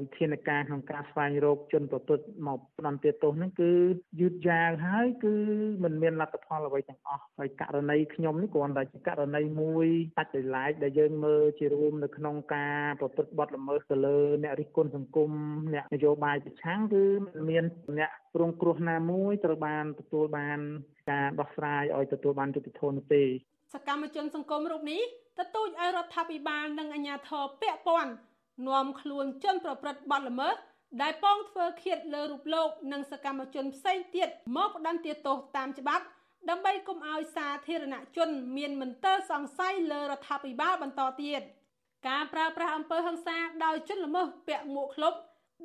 [0.00, 3.72] វិធានការក្នុងការស្វែងរកជនប្រព្រឹត្តមកផ្ដន្ទាទោសហ្នឹងគឺ
[4.20, 5.34] យឺតយ៉ាវហើយគឺ
[5.84, 9.86] មិនមានលទ្ធផលអ្វីទាំងអស់ហើយករណីខ្ញុំនេះគ្រាន់តែជាករណីមួយ
[10.18, 15.30] ដាច់ដោយឡែកដែលយើងមើលជារួមនៅក្នុងការប្រព្រឹត្តបទល្មើសទៅលើអ្នករិះគន់សង្គម
[15.74, 17.64] អ្នកនយោបាយប្រឆាំងគឺមិនមាន
[17.98, 20.58] អ្នករងគ្រោះណាមួយត្រូវបានទទួលបាន
[21.10, 25.02] ការដោះស្រាយឲ្យទទួលបានយុត្តិធម៌នោះទេសកម្មជនសង្គមរូបនេះ
[25.38, 28.12] ទទូចឲ្យរដ្ឋាភិបាលនិងអាជ្ញាធរពាក់ព័ន្ធ
[28.68, 30.56] នាំខ្លួនជនប្រព្រឹត្តបទល្មើស
[31.02, 36.04] ដែលពងធ្វើឃាតលើរូបលោក និងសកម្មជនផ្សេងទៀតមកផ្ដន្ទាទោសតាមច្បាប់
[36.50, 41.40] ដើម្បីកុំឲ្យសាធារណជនមានមន្ទិលសង្ស័យលើរដ្ឋាភិបាលបន្តទៀត
[42.08, 45.14] ការប្រើប្រាស់អំពើហិង្សាដោយជនល្មើសពាក់មួកឃ្លុប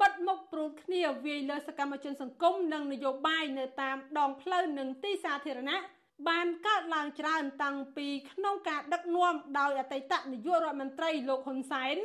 [0.01, 5.77] បិទមុខព្រួតគ្នាវាយលើសកម្មជនសង្គមនិងនយោបាយនៅតាមដងផ្លូវនិងទីសាធារណៈ
[6.29, 11.97] បានកើតឡើងច្រើនតាំងពីក្នុងការដឹកនាំដោយអតីតនាយករដ្ឋមន្ត្រីលោកហ៊ុនសែន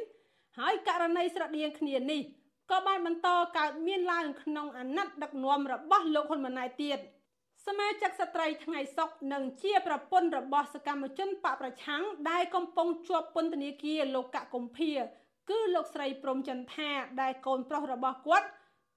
[0.58, 2.22] ហើយករណីស្រដៀងគ្នានេះ
[2.70, 3.28] ក៏បានបន្ត
[3.58, 6.98] កើតមានឡើងក្នុងអាណត្តិដឹកនាំរបស់លោកហ៊ុនម៉ាណែតទៀត
[7.66, 14.92] សមាជិកស្ត្រីថ្ងៃសុកនិងជាប្រពន្ធរបស់សកម្មជនបកប្រឆាំងដែលកំពុងជាប់ពន្ធនាគារលោកកកុម្ភា
[15.50, 16.90] គឺលោកស្រីព្រំចន្ទថា
[17.20, 18.48] ដែលកូនប្រុសរបស់គាត់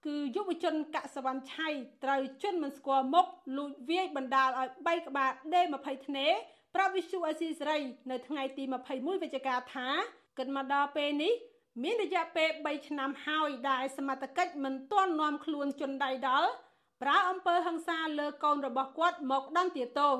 [0.05, 1.69] គឺយុវជនកសវណ្ណឆៃ
[2.03, 3.27] ត្រូវជន់មិនស្គាល់មុខ
[3.57, 6.27] លួចវាយបណ្ដាលឲ្យបែកក្បាលដេ20ធ្នេ
[6.75, 7.77] ប្រាប់វិសុអេស៊ីស្រី
[8.11, 9.89] នៅថ្ងៃទី21វិច្ឆិកាថា
[10.37, 11.33] គិតមកដល់ពេលនេះ
[11.83, 16.49] មានរយៈពេល3ឆ្នាំហើយដែលសមត្ថកិច្ចមិនទាន់នាំខ្លួនជនដៃដល់
[17.01, 20.15] ប្រើអំពើហិង្សាលើកូនរបស់គាត់មកដន្ទាទោស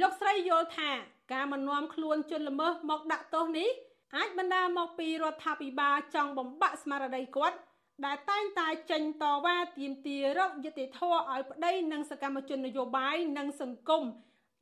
[0.00, 0.90] លោកស្រីយល់ថា
[1.32, 3.68] ការមិននាំខ្លួនជនល្មើសមកដាក់ទោសនេះ
[4.16, 7.56] អាចបណ្ដាលមកពីរដ្ឋាភិបាលចង់បំបាក់ស្មារតីគាត់
[8.04, 14.04] ដែលតែងតែចេញតវ៉ាទាមទាររកយុត្តិធម៌ឲ្យប្តីនិងសកម្មជននយោបាយនិងសង្គម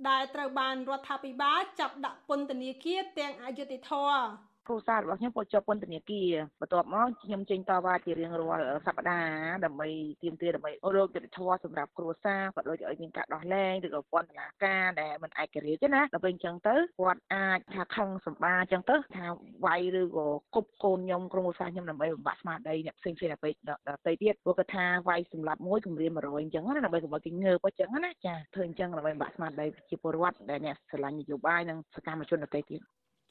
[0.09, 4.25] ដែលត្រូវបានរដ្ឋាភិបាលចាប់ដាក់ពន្ធនាគារទាំងអយុត្តិធម៌
[4.69, 9.89] គ្រួសាររបស់ខ្ញុំក៏ជាប់ពន្ធនាគារបន្ទាប់មកខ្ញុំចេញតវ៉ាជារៀងរាល់សប្តាហ៍ដើម្បី
[10.23, 19.27] ទាមទារដើម្បីរកយុត្តិធម៌សម្រាប់គ្រួសារក៏ដូចឲ្យមានការដោះលែងឬក៏ពន្ធនាការដែលមិនឯករាជ្យទេណាដល់ពេលអញ្ចឹងទៅគាត់អាចថាខឹងសម្បាអញ្ចឹងទៅថា
[19.67, 32.81] វាយឬក៏គប់កូនខ្ញុំគ្រួសារខ្ញុំដើម្បីបំបាក់ស្មារតីអ្នកផ្សេងផ្សេងដើម្បីដល់ទៅទៀតព្រោះគាត់ថាវាយសម្លាប់មួយគម្រាម100អញ្ចឹងណាដើម្បីកុំឲ្យគេងើបអញ្ចឹងណាចាធ្វើអញ្ចឹងដើម្បីបំបាក់ស្មារតីប្រជាពលរដ្ឋដែលអ្នកស្រឡាញ់នយោបាយនិងសកម្មជនដទៃទៀត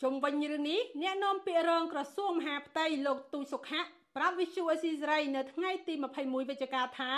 [0.03, 3.81] ជុំវិញរឿងនេះអ្នកនាំពាក្យរងក្រសួងមហាផ្ទៃលោកទូចសុខៈ
[4.15, 7.11] ប្រាប់វិសុអេស៊ីសរ៉ៃនៅថ្ងៃទី21វិច្ឆិកាថា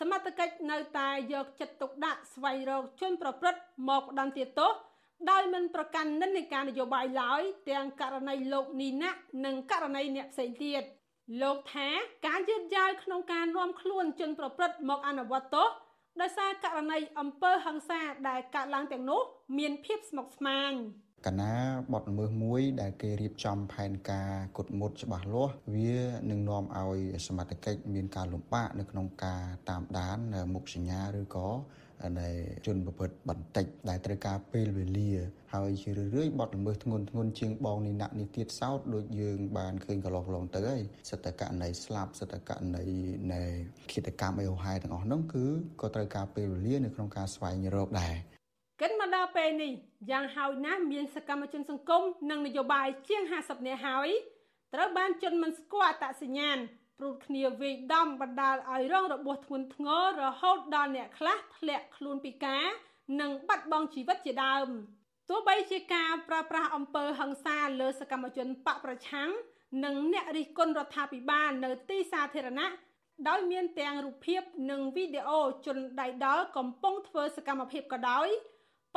[0.00, 4.72] សមត្ថកិច្ចនៅតែយកចិត្តទុកដាក់ស្វែងរកជនប្រព្រឹត្តមកផ្ដន្ទាទោស
[5.30, 9.10] ដោយមិនប្រកាន់និន្នាការនយោបាយឡើយទាំងករណីលោកនីណា
[9.44, 10.82] និងករណីអ្នកផ្សេងទៀត
[11.42, 11.88] លោកថា
[12.26, 15.68] ការយឺតយ៉ាវក្នុងការនាំខ្លួនជនប្រព្រឹត្តមកអនុវត្តទោស
[16.20, 19.22] ដោយសារករណីអំពើហិង្សាដែលកើតឡើងទាំងនោះ
[19.58, 20.74] មានភាពស្មុគស្មាញ
[21.26, 21.52] កណា
[21.92, 25.94] បទល្មើសមួយដែលគេរៀបចំផែនការគុតមុតច្បាស់លាស់វា
[26.30, 30.18] នឹងនាំឲ្យសមត្ថកិច្ចមានការលំបាកនៅក្នុងការតាមដាន
[30.54, 31.48] មុខសញ្ញាឬក៏
[32.20, 32.28] នៃ
[32.66, 35.10] ជនប្រព្រឹត្តបន្តិចដែលត្រូវការពេលវេលា
[35.54, 42.86] ហើយជារឿយៗបទល្មើសធ្ងន់ធ្ងរជាងបងនេះណាក់នេះទៀតសោតដូចយើងបានឃើញកន្លងឡងទៅហើយសិទ្ធិករណីស្លាប់សិទ្ធិករណី
[43.32, 43.42] នៃ
[43.92, 45.46] ឃាតកម្មអីហោហែទាំងអស់ហ្នឹងគឺ
[45.80, 48.35] ក៏ត្រូវការពេលវេលានៅក្នុងការស្វែងរកដែរ
[48.80, 49.72] គិតមកដល់ពេលនេះ
[50.10, 54.08] យ៉ាងហោចណាស់មានសកម្មជនសង្គមនិងនយោបាយជាង50នាក់ហើយ
[54.74, 56.58] ត្រូវបានជន់មិនស្គាល់អត្តសញ្ញាណ
[56.98, 62.64] ព្រួតគ្នាវាយដំបណ្ដាលឲ្យរងរបួសធ្ងន់ធ្ងររហូតដល់អ្នកខ្លះធ្លាក់ខ្លួនពិការ
[63.20, 64.68] និងបាត់បង់ជីវិតជាដើម
[65.28, 69.30] ទោះបីជាការប្រើប្រាស់អំពើហិង្សាលើសកម្មជនបកប្រឆាំង
[69.84, 72.68] និងអ្នករិះគន់រដ្ឋាភិបាលនៅទីសាធារណៈ
[73.28, 78.28] ដោយមានទាំងរូបភាពនិងវីដេអូជនដៃដល់កំពុងធ្វើសកម្មភាពក៏ដោយ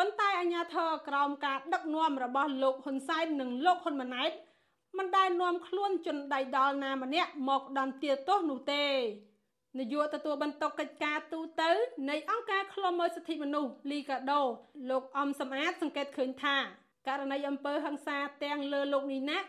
[0.01, 4.31] ប៉ុន្តែអាញាធរក្រោមការដឹកនាំរបស់លោកហ៊ុនសែននិងលោកហ៊ុនម៉ាណែត
[4.97, 8.85] មិនដែលនាំខ្លួនជនដៃដល់ណាម្នាក់មកដន្ទាទោសនោះទេ
[9.79, 11.71] នាយកទទួលបន្ទុកកិច្ចការទូតទៅ
[12.09, 14.41] នៃអង្គការឃ្លាំមើលសិទ្ធិមនុស្សលីកាដូ
[14.89, 16.57] លោកអំសំអាតសង្កេតឃើញថា
[17.07, 19.39] ករណីអំពើហិង្សាទាំងលើលោកនីណា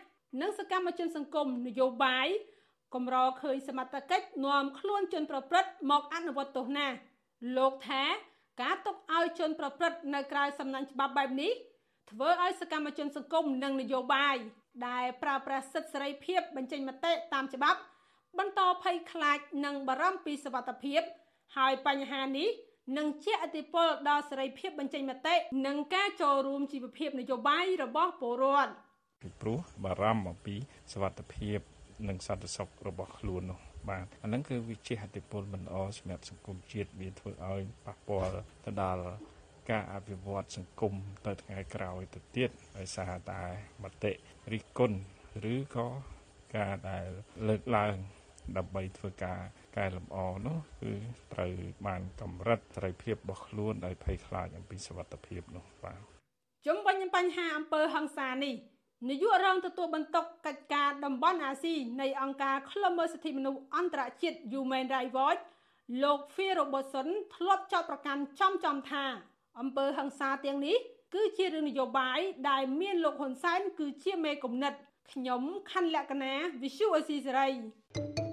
[0.41, 2.27] និងសកម្មជនសង្គមនយោបាយ
[2.95, 6.87] កម្រឃើញសមត្ថកិច្ចនាំខ្លួនជនប្រព្រឹត្តមកអនុវត្តទោសណា
[7.57, 8.03] លោកថា
[8.61, 11.51] ការទុកឲ្យជនប្រព្រឹត្តនៅក្រៅសំណាញ់ច្បាប់បែបនេះ
[12.11, 14.37] ធ្វើឲ្យសកម្មជនសង្គមនិងនយោបាយ
[14.87, 17.79] ដែលប្រើប្រាស់សិទ្ធិសេរីភាពបញ្ចេញមតិតាមច្បាប់
[18.39, 21.01] បន្តភ័យខ្លាចនិងបារម្ភពីសវត្ថិភាព
[21.57, 22.49] ហើយបញ្ហានេះ
[22.97, 25.35] នឹងជះឥទ្ធិពលដល់សេរីភាពបញ្ចេញមតិ
[25.67, 28.73] និងការចូលរួមជីវភាពនយោបាយរបស់ពលរដ្ឋ
[29.21, 30.55] ពីព្រោះបារម្ភអំពី
[30.93, 31.59] សវត្ថិភាព
[32.07, 38.31] និងសន្តិសុខរបស់ខ្លួននោះ បាទអាហ្នឹងគឺវាជាអតិពលមិនល្អសម្រាប់សង្គមជាតិវាធ្វើឲ្យប៉ះពាល់
[38.65, 39.13] ទៅដល់
[39.71, 40.93] ការអភិវឌ្ឍសង្គម
[41.25, 43.41] ទៅថ្ងៃក្រោយទៅទៀតដោយសារតែ
[43.83, 44.11] មតិ
[44.51, 44.99] រិះគន់
[45.53, 45.87] ឬក៏
[46.57, 47.05] ការដែល
[47.47, 47.95] លើកឡើង
[48.57, 49.39] ដើម្បីធ្វើការ
[49.77, 50.17] កែលម្អ
[50.47, 50.93] នោះគឺ
[51.33, 51.53] ត្រូវ
[51.87, 56.01] បានកម្រិតសេរីភាពរបស់ខ្លួនដោយភ័យខ្លាចអំពីសវត្ថភាពនោះបាទ
[56.67, 58.55] ជំវិញបញ្ហាអំពើហិង្សានេះ
[59.09, 65.41] នាយករងទទួលបន្ទុកកិច្ចការតំបន់អាស៊ីនៃអង្គការឃ្លាំមើលសិទ្ធិមនុស្សអន្តរជាតិ Human Rights Watch
[66.03, 69.05] លោក Phil Robertson ធ្លាប់ចោទប្រកាន់ចំចំថា
[69.59, 70.77] អំពើហិង្សាទាំងនេះ
[71.13, 74.73] គឺជារឿងនយោបាយដែលមានលោកហ៊ុនសែនគឺជាមេគំនិត
[75.11, 75.41] ខ្ញុំ
[75.71, 78.30] ខណ្ឌលក្ខណា Visual Asia សេរី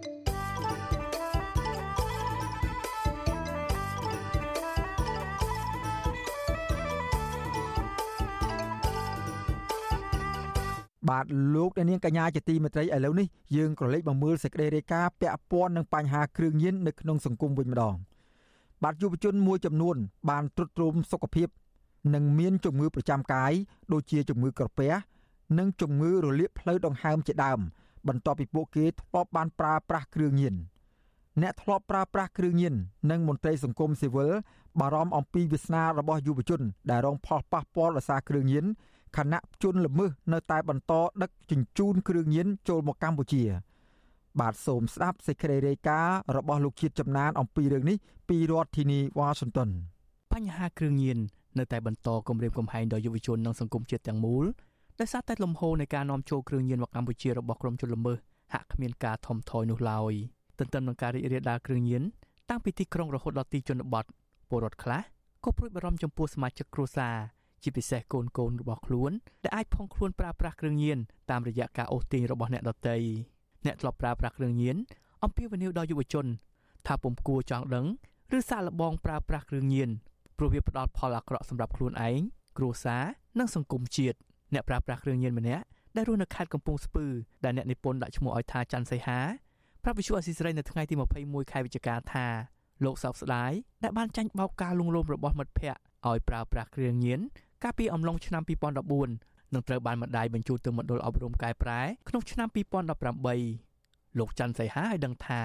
[11.08, 17.94] បាទលោកអ្នកនាងកញ្ញាជាទីមេត្រីឥឡូវនេះយើងក៏លេខមកមើលសេចក្តីរាយការណ៍ពាក់ព័ន្ធនឹងបញ្ហាគ្រឿងញៀននៅក្នុងសង្គមវិញម្ដង
[18.82, 19.96] បាទយុវជនមួយចំនួន
[20.30, 21.48] បានទ្រុឌទ្រោមសុខភាព
[22.14, 23.52] និងមានជំងឺប្រចាំកាយ
[23.92, 24.92] ដូចជាជំងឺក្រពះ
[25.58, 27.60] និងជំងឺរលាកផ្លូវដង្ហើមជាដើម
[28.08, 30.54] បន្ទាប់ពីពួកគេធ្លាប់បានប្រើប្រាស់គ្រឿងញៀន
[31.42, 32.74] អ្នកធ្លាប់ប្រើប្រាស់គ្រឿងញៀន
[33.10, 34.32] និងមន្ត្រីសង្គមស៊ីវិល
[34.80, 38.66] បារម្ភអំពីវាសនារបស់យុវជនដែលរងផលប៉ះពាល់ដោយសារគ្រឿងញៀន
[39.16, 40.92] ខណៈជនល្មើសនៅតែបន្ត
[41.22, 43.44] ដឹកជញ្ជូនគ្រឿងញៀនចូលមកកម្ពុជា
[44.40, 47.96] បាទសូមស្ដាប់សេចក្តីរាយការណ៍របស់លោកជាតិចំណានអំពីរឿងនេះ
[48.28, 49.68] ពីរដ្ឋធានីវ៉ាស៊ីនតោន
[50.32, 51.18] បញ្ហាគ្រឿងញៀន
[51.58, 54.44] នៅតែបន្តគំរាមកំហែងដល់យុវជននិងសង្គមជាតិទាំងមូល
[55.00, 58.18] ដោយសារតែលំហូរនៃការនាំចូលគ្រឿងញៀនមកកម្ពុជារបស់ក្រុមជនល្មើស
[58.52, 60.12] ហាក់គ្មានការថមថយនោះឡើយ
[60.58, 62.02] ទន្ទឹមនឹងការរីករាលដាលគ្រឿងញៀន
[62.48, 64.04] តាំងពីទីក្រុងរហូតដល់ទីជនបទ
[64.48, 65.00] ពលរដ្ឋខ្លះ
[65.44, 67.16] ក៏ព្រួយបារម្ភចំពោះសមាជិកគ្រួសារ
[67.62, 69.12] ជាពិសេសកូនកូនរបស់ខ្លួន
[69.44, 70.98] ដែលអាចផុងខ្លួនប្រើប្រាស់គ្រឿងញៀន
[71.30, 72.96] តាមរយៈការអូសទាញរបស់អ្នកដទៃ
[73.66, 74.76] អ្នកធ្លាប់ប្រើប្រាស់គ្រឿងញៀន
[75.24, 76.26] អំពាវនាវដល់យុវជន
[76.86, 77.86] ថាពុំគួរចង់ដឹង
[78.36, 79.90] ឬសាកល្បងប្រើប្រាស់គ្រឿងញៀន
[80.38, 82.20] ព្រោះវាផ្ដល់ផលអាក្រក់សម្រាប់ខ្លួនឯង
[82.58, 83.04] គ្រួសារ
[83.38, 84.18] និងសង្គមជាតិ
[84.54, 85.64] អ្នកប្រើប្រាស់គ្រឿងញៀនម្នាក់
[85.96, 87.06] ដែលរស់នៅខេត្តកំពង់ស្ពឺ
[87.44, 89.20] ដែលអ្នកនិពន្ធដាក់ឈ្មោះឲ្យថាច័ន្ទសីហា
[89.82, 92.26] ប្រាប់វិសុអស៊ីសេរីនៅថ្ងៃទី21ខែវិច្ឆិកាថា
[92.84, 93.52] លោកសោកស្ដាយ
[93.82, 97.20] ដែលបានចាញ់បោកការលួងលោមរបស់មិត្តភ័ក្តិឲ្យប្រើប្រាស់គ្រឿងញៀន
[97.62, 98.42] កាលពីអំឡុងឆ្នាំ
[98.98, 102.48] 2014នឹងត្រូវបានម្ដាយបញ្ជូនទៅមណ្ឌលអប់រំកែប្រែក្នុងឆ្នាំ
[103.52, 105.42] 2018លោកច័ន្ទសីហាឲ្យដឹងថា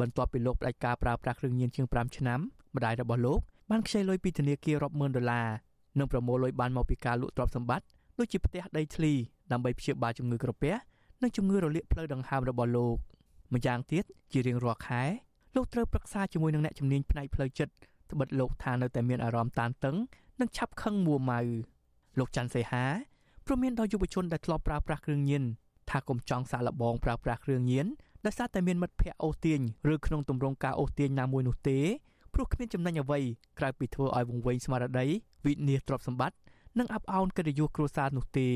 [0.00, 2.40] បន្ទាប់ពីលោកផ្ដាច់ការប្រើប្រាស់គ្រឿងញៀនជាង5ឆ្នាំ
[2.76, 3.40] ម្ដាយរបស់លោក
[3.70, 5.48] បានខ្ចីលុយពីធនាគាររាប់ម៉ឺនដុល្លារ
[5.98, 7.86] និងប្រមូលលុយបានមកពីការលក់ទ្រព្យសម្បត្តិ
[8.18, 9.12] ដូចជាផ្ទះដីធ្លី
[9.52, 10.74] ដើម្បីព្យាបាលជំងឺក្រពះ
[11.22, 12.96] និងជំងឺរលាកផ្លូវដង្ហើមរបស់លោក
[13.52, 15.02] ម្យ៉ាងទៀតជារៀងរាល់ខែ
[15.54, 17.72] លោកត្រូវប្រឹក្សាជាមួយនឹងអ្នកជំនាញផ្នែកផ្លូវចិត្ត
[18.12, 19.96] ត្បិតលោកថានៅតែមានអារម្មណ៍តានតឹង
[20.40, 21.40] និងឆាប់ខឹងមួម៉ៅ
[22.18, 22.84] លោកច័ន្ទសេហា
[23.46, 25.44] ព្រមមានដល់យុវជនដែលធ្លាប់ប្រើប្រាស់គ្រឿងញៀន
[25.90, 27.86] ថាកុំចង់សាកល្បងប្រើប្រាស់គ្រឿងញៀន
[28.24, 29.60] ដោយសារតែមានមិត្តភ័ក្តិអូសទាញ
[29.92, 31.78] ឬក្នុងទម្រង់ការអូសទាញណាមួយនោះទេ
[32.34, 33.20] ព្រោះគ្មានចំណេញអ្វី
[33.58, 35.06] ក្រៅពីធ្វើឲ្យវង្វេងស្មារតី
[35.44, 36.36] វិនិច្ឆ័យទ្រព្យសម្បត្តិ
[36.78, 38.48] និងអាប់អោនកិត្តិយសគ្រួសារនោះទេ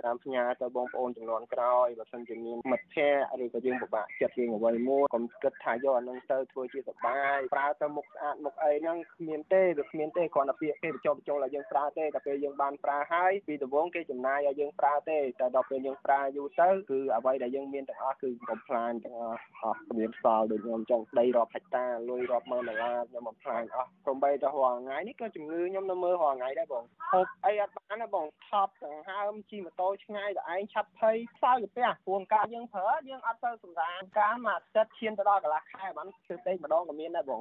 [0.00, 37.40] ខ្ញុំមានពីតាមផ្ញើទៅបងប្អូនចំនួនក្រោយបើសិនជាមានមិត្តភ័ក្តិឬក៏យើងពិបាកចិត្តជាងអ្វីមួយកុំគិតថាយកអានឹងទៅធ្វើជាសបាយប្រើទៅមុខស្អាតមុខអីហ្នឹងគ្មានទេវាគ្មានទេគ្រាន់តែពាក្យគេបញ្ចុះបញ្ចូលឲ្យយើងប្រើទេតែពេលយើងបានប្រើហើយពីដំបូងគេចំណាយឲ្យយើងប្រើទេតែដល់ពេលយើងប្រើយូរទៅគឺអ្វីដែលយើងមានទាំងអស់គឺកំ pl ាញទាំងអស់អស់គ្មានសល់ដូចខ្ញុំចង់ដីរាប់ហិកតាលុយរាប់ម៉ឺនដុល្លារខ្ញុំបំផ្លាញអស់ព្រមបីតែរាល់ថ្ងៃនេះក៏ជំងឺខ្ញុំនៅមើលរាល់ថ្ងៃដែរបងហូបអីអត់បានណាបងថប់ដង្ហើមជិះម៉ូតូឆ្ងាយតែឯងឆាប់ភ័យខ្សោយកាពះព្រោះការយើងប្រើយើងអត់ទៅសម្រានការមួយអាទិត្យឈានទៅដល់កន្លះខែបានធ្វើដេកម្ដងក៏មានដែរបង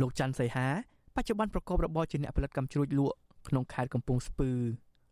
[0.00, 0.68] លោកច័ន្ទសីហា
[1.16, 3.16] បច្ចុប្បន្នប្រកបរបរជាអ្នកផលិតកាំជ្រួចលក់
[3.48, 4.50] ក្នុងខេត្តកំពង់ស្ពឺ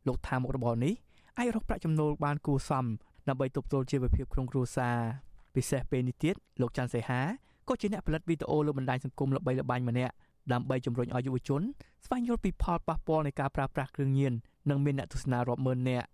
[0.07, 0.95] លោកថាមុខរបរនេះ
[1.39, 2.87] អាចរកប្រាក់ចំណូលបានគួរសម
[3.29, 4.99] ដើម្បីទប់ទល់ជីវភាពក្នុងគ្រួសារ
[5.55, 7.21] ពិសេសពេលនេះទៀតលោកច័ន្ទសីហា
[7.69, 10.15] ក៏ជាអ្នកផលិតវីដេអូលើបណ្ដាញសង្គមល្បីល្បាញម្នាក់
[10.53, 11.63] ដើម្បីជំរុញឲ្យយុវជន
[12.05, 14.33] ស្វែងយល់ពីផលប៉ះពាល់នៃការប្រើប្រាស់គ្រឿងញៀន
[14.71, 16.07] និងមានអ្នកទស្សនារាប់ម៉ឺននាក់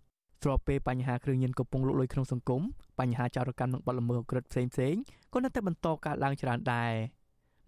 [0.43, 2.61] ស្របពេលបញ្ហាគ្រឿងញៀនកំពុងលុកលុយក្នុងសង្គម
[2.99, 4.95] បញ្ហាចោរកម្មនិងបទល្មើសក្រិតផ្សេងផ្សេង
[5.33, 6.93] ក៏នៅតែបន្តកើតឡើងច្រើនដែរ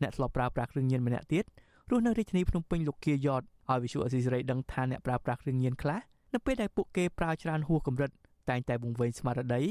[0.02, 1.44] អ្នកធ្លាប់ប្រើប្រាស់គ្រឿងញៀនម្នាក់ទៀត
[1.92, 6.00] រស់នៅរាជធានីភ្នំពេញលោកគៀយ៉តឲ្យវិសុអស៊ីសេរីដឹងថាអ្នកប្រើប្រាស់គ្រឿងញៀនខ្លះ
[6.34, 8.12] នៅពេលដែលពួកគេប្រើច្រើនហួសកម្រិត
[8.50, 9.62] តែងតែបង្វែងស្មារតី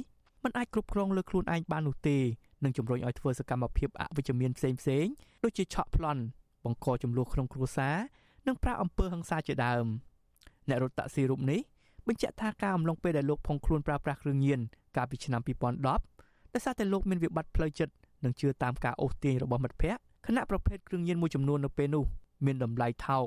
[0.42, 2.18] មិនអាចគ្រប់គ្រងលើខ្លួនឯងបាននោះទេ
[2.64, 5.06] និងជំរុញឲ្យធ្វើសកម្មភាពអវិជ្ជមានផ្សេងផ្សេង
[5.44, 6.22] ដូចជាឆក់ប្លន់
[6.64, 7.96] បង្កចំនួនក្នុងគ្រួសារ
[8.46, 9.84] និងប្រាអំពើហិង្សាជាដើម
[10.68, 11.60] អ្នករត់តាក់ស៊ីរូបនេះ
[12.08, 14.60] បញ្ជាក់ថាការអំឡុងពេលដែលលោកផុងខ្លួនប្រើប្រាស់គ្រឿងញៀន
[14.96, 17.94] កាលពីឆ្នាំ2010ដោយសារតែលោកមានវិបត្តិផ្លូវចិត្ត
[18.24, 22.04] និងជឿតាមការអូសទាញរបស់មិត្តភ័ក្តិខណៈប្រភេទគ្រឿងញៀនមួយចំនួននៅពេលនោះ
[22.44, 23.26] មានតម្លៃថោក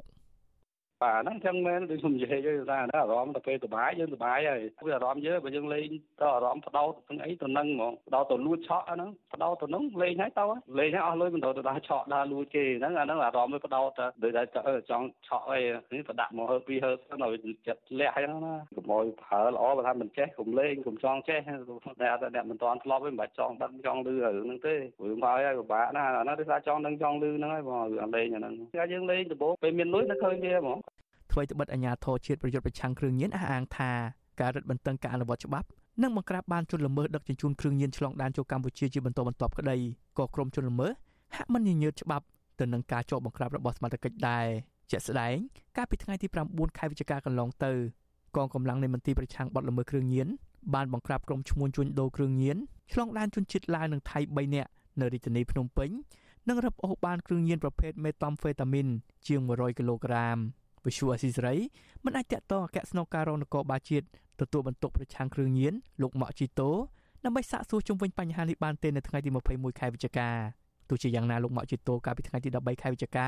[1.03, 5.87] បាទហ្នឹងចឹងមែនដូចខ្ញុំនិយាយទៅថាអារម្មណ៍ទៅពេលសុបាយយើងសុបាយហើយវាអារម្មណ៍យើងបើយើងលេង
[6.19, 10.43] ទៅអារម្មណ៍បដោតទាំងអីទៅនឹងហ្មងបដោតទៅលួចឆក់ហ្នឹងបដោតទៅនឹងលេងហើយទៅ
[10.79, 14.43] លេងហើយអស់លុយមិនទៅដល់ឆក់ដល់លួចគេហ្នឹងអាហ្នឹងអារម្មណ៍វាបដោតទៅដូចតែ
[14.89, 15.59] ចង់ឆក់អី
[15.93, 17.33] នេះប្រដាក់មកហើពីហើទៅឲ្យ
[17.67, 30.79] ចិត្តលះហ្នឹងណាកុំឲ្យប្រើល្អបើថាមិនចេះកុំលេងកុំចង់ចេះតែអ្នកមិនតាន់ធ្លាប់វិញមិនបាច់ចង់ដឹងចង់លឺរឿងហ្នឹងទេព្រោះមកហើយពិបាកណាស់អាហ្នឹងគឺថាចង់ដឹងចង់លឺហ្នឹងហើយបងរឿងលេងអាហ្នឹងតែយើងលេងដំបូងពេលមានលុយនៅឃើញវាហ្មង
[31.31, 33.91] ថ្មីត្បិតអាញាធរជាតិប្រយុទ្ធប្រឆាំងគ្រឿងញៀនអះអាងថា
[34.39, 35.67] ការរឹតបន្តឹងការអនុវត្តច្បាប់
[36.01, 39.77] និងបង្ក្រាបបានជនល្មើសដឹកជញ្ជូនគ្រឿងញៀនឆ្លងដែនចូលកម្ពុជាជាបន្តបន្ទាប់ក្តី
[40.17, 40.91] ក៏ក្រុមជនល្មើស
[41.35, 42.25] ហាក់មិនញញើតច្បាប់
[42.59, 44.45] ទៅនឹងការចោទបង្ក្រាបរបស់សមត្ថកិច្ចដែរ
[44.91, 45.35] ជាក់ស្ដែង
[45.77, 47.71] កាលពីថ្ងៃទី9ខែវិច្ឆិកាកន្លងទៅ
[48.35, 50.27] កងកម្លាំងនៃមន្ទីរប្រឆាំងបទល្មើសគ្រឿងញៀន
[50.75, 52.57] បានបង្ក្រាបក្រុមឈ្មួញជួញដូរគ្រឿងញៀន
[52.93, 54.69] ឆ្លងដែនជនជាតិឡាវនិងថៃ3នាក់
[54.99, 55.89] នៅរាជធានីភ្នំពេញ
[56.47, 58.87] និងរឹបអូសបានគ្រឿងញៀនប្រភេទមេតាំហ្វេតាមីន
[59.27, 60.37] ជាង100គីឡូក្រាម
[60.85, 61.55] វិសុវអសីសេរី
[62.05, 64.05] មិនអាចតាក់ទងអគ្គស្នងការរងនគរបាលជាតិ
[64.41, 66.69] ទទួលបន្ទុកប្រឆាំងគ្រឿងញៀនលោកម៉ាក់ជីតូ
[67.25, 70.29] ដើម្បីសាកសួរជុំវិញបញ្ហានេះបានទេនៅថ្ងៃទី21ខែវិច្ឆិកា
[70.89, 73.27] ទោះជាយ៉ាងណាលោកម៉ាក់ជីតូកាលពីថ្ងៃទី13ខែវិច្ឆិកា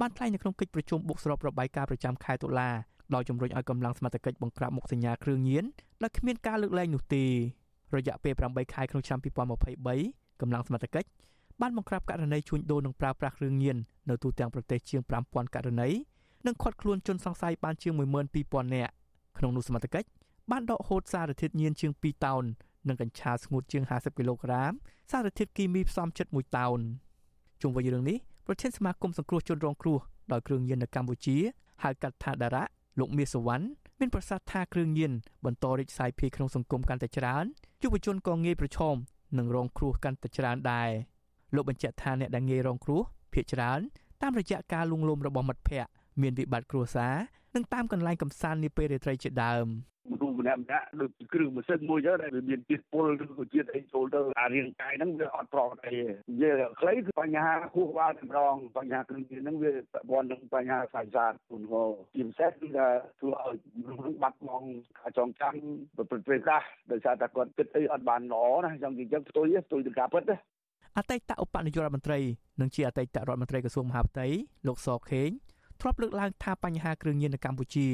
[0.00, 2.70] បានថ្លែងនៅក្នុងកិច្ចប្រជុំបុកស្របរបាយការណ៍ប្រចាំខែតុលា
[3.14, 5.64] ដោយជំរុញឲ្យកម្លាំងសមត្ថកិច្ចបង្ក្រាបមុខសញ្ញាគ្រឿងញៀន
[6.02, 7.24] ដោយគ្មានការលើកលែងនោះទេ
[7.96, 9.18] រយៈពេល8ខែក្នុងឆ្នាំ
[9.84, 11.08] 2023កម្លាំងសមត្ថកិច្ច
[11.60, 13.76] បានបង្ក្រាបករណីជួញដូរនិងប្រើប្រាស់គ្រឿងញៀន
[14.08, 15.88] នៅទូទាំងប្រទេសជាង5000ករណី
[16.46, 17.92] និងឃាត់ខ្លួនជនសង្ស័យបានជាង
[18.34, 18.92] 12000នាក់
[19.38, 20.08] ក្នុងនោះសមត្ថកិច្ច
[20.50, 22.44] បានដកហូតសារធាតុញៀនជាង2តោន
[22.88, 24.72] និងកញ្ឆាស្ងួតជាង50គីឡូក្រាម
[25.10, 26.78] សារធាតុគីមីផ្សំចិត្ត1តោន
[27.62, 29.98] ជុំវិញរឿងនេះប្រធានសមាគមសង្គ្រោះជនរងគ្រោះ
[30.32, 31.36] ដោយគ្រឿងញៀននៅកម្ពុជា
[31.82, 32.64] ហៅកាត់ថាតារ៉ា
[32.98, 33.66] លោកមាសវណ្ណ
[34.00, 35.12] មានប្រសាសន៍ថាគ្រឿងញៀន
[35.44, 37.44] បន្តរីកសាយភាយក្នុងសង្គមកាន់តែច្រើន
[37.82, 38.96] យុវជនក៏ងាយប្រឈម
[39.38, 40.90] នឹងរងគ្រោះកាន់តែច្រើនដែរ
[41.54, 43.80] លោកបញ្ជាក់ថាអ្នកដែលងាយរងគ្រោះភ ieck ច្រើន
[44.22, 45.90] តាមរយៈការលួងលោមរបស់មិត្តភ័ក្តិ
[46.22, 47.14] មានវិបត្តិគ្រួសារ
[47.54, 49.66] និងតាមកន្លែងកំសាន្តនាពេលរាត្រីជាដើម
[50.12, 55.94] មនុស្សម្នាក់ម្នាក់ដូចជាគ្រឿងម៉ាស៊ីនមួយទៅដែលមានជាតិពុលឬក៏ជាតិអីចូលទៅអារាងកាយហ្នឹងវាអត់ប្រកអី
[56.30, 61.82] និយាយខ្លីគឺបញ្ហាខួរក្បាលតែម្ដងបញ្ហាគ្រឿងញៀនហ្នឹងវាពាក់ព័ន្ធនឹងបញ្ហាសាយសាស្ត្រគុណហោ
[62.14, 62.86] ជាពិសេសគឺថា
[63.20, 63.56] ធ្វើឲ្យ
[63.86, 64.66] មនុស្សបាត់បង់
[64.98, 65.54] ការចងចាំ
[65.96, 66.62] ប្រព្រឹត្តពេលខ្លះ
[66.92, 70.36] ដោយសារតែគាត់គិតអីអត់បានល្អណាអញ្ចឹងអញ្ចឹងផ្ទុយផ្ទុយទៅការពិតណា
[70.98, 72.18] អតីតឧបនាយករដ្ឋមន្ត្រី
[72.60, 74.26] និងជាអតីតរដ្ឋមន្ត្រីក្រសួងមហាផ្ទៃ
[74.66, 75.30] លោកសខេង
[75.80, 77.86] ធ្លាប់លើកឡើងថាបញ្ហាគ្រឿងញៀននៅកម្ពុជា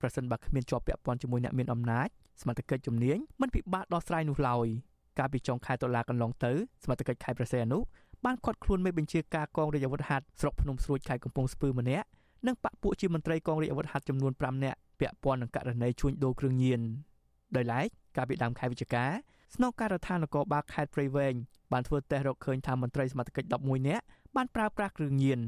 [0.00, 2.08] ប្រសិនបើគ្មានជាប់ពាក់ព័ន្ធជាមួយអ្នកមានអំណាច
[2.40, 4.66] សមត្ថកិច្ចជំនាញមិនពិបាកដោះស្រាយនោះឡើយ
[5.18, 7.78] កាលពីចុងខែតុលាកន្លងទៅសមត្ថកិច្ចខេត្តប្រសេអនុ
[8.24, 12.06] បានខាត់ខ្លួនមេបញ្ជាការកងរាជអាវុធហត្ថស្រុកភ្នំស្រួចខេត្តកំពង់ស្ពឺម្នាក់
[12.46, 16.80] និងបកពួកជាមន្ត្រីកងរាជអាវុធហត្ថចំនួន5នាក់ពាក់ព័ន្ធនឹងករណីជួញដូរគ្រឿងញៀន
[17.56, 17.86] ដោយឡែក
[18.16, 19.04] កាលពីដើមខែវិច្ឆិកា
[19.54, 21.34] ស្នងការដ្ឋាននគរបាលខេត្តព្រៃវែង
[21.72, 24.04] បានធ្វើតេស្តរកឃើញថាមន្ត្រីសមត្ថកិច្ច11នាក់
[24.36, 25.40] បានប្រើប្រាស់គ្រឿងញៀន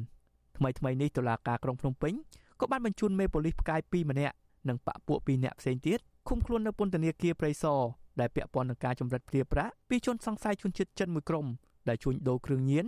[0.60, 2.14] ថ្មីថ្មីនេះតុលាការក្រុងភ្នំពេញ
[2.60, 4.34] ក៏បានបញ្ជូនមេប៉ូលីសផ្កាយ2ម្នាក់
[4.68, 5.98] និងបកពួក2នាក់ផ្សេងទៀត
[6.28, 7.80] ឃុំខ្លួននៅពន្ធនាគារព្រៃសរ
[8.20, 11.46] ដែលពាក់ព័ន្ធនឹងការចម្រិតព្រាប្រាក់ពីជនសង្ស័យជនជាតិចិនមួយក្រុម
[11.88, 12.86] ដែលជួញដូរគ្រឿងញៀន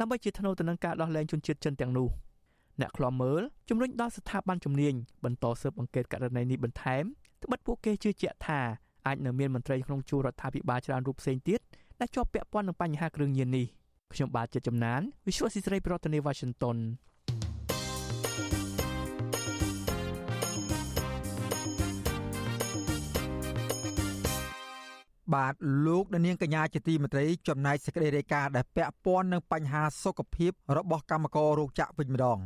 [0.00, 2.08] ដើម្បីជាថ្នូវទៅនឹងការដោះលែងជនជាតិចិនទាំងនោះ
[2.80, 4.94] អ្នកខ្លាំមើលជំរុញដល់ស្ថាប័នជំនាញ
[5.24, 7.04] បន្តស៊ើបអង្កេតករណីនេះបន្ថែម
[7.42, 8.60] ត្បិតពួកគេជឿជាក់ថា
[9.06, 11.60] អាចនៅមានមន្ត្រីក្នុងជួររដ្ឋាភិបាលច្រើនរូបផ្សេងទៀត
[12.00, 13.66] ដែលជាប់ពាក់ព័ន្ធនឹងបញ្ហាគ្រឿងញៀននេះ
[14.12, 16.76] ខ្ញុំបាទជាចំណាន Visual Society ប្រធានាទី Washington
[25.34, 25.52] បាទ
[25.86, 32.38] លោកនាងកញ្ញាជាទីមេត្រីចំណែកសេចក្តីរាយការណ៍ដែលពាក់ព័ន្ធនឹងបញ្ហាសុខភាពរបស់កម្មកររោងចក្រវិញម្ដង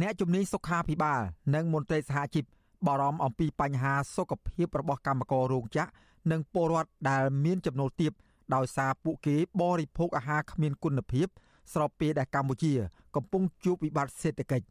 [0.00, 1.20] អ្នកជំនាញសុខាភិបាល
[1.54, 2.44] និងមន្ត្រីសហជីព
[2.86, 5.90] បារម្ភអំពីបញ្ហាសុខភាពរបស់កម្មកររោងចក្រ
[6.32, 8.12] និងពលរដ្ឋដែលមានចំណូលទាប
[8.54, 11.26] ដោយសារពួកគេបរិភោគអាហារគ្មានគុណភាព
[11.72, 12.72] ស្របពេលដែលកម្ពុជា
[13.16, 14.66] កំពុងជួបវិបត្តិសេដ្ឋកិច្ច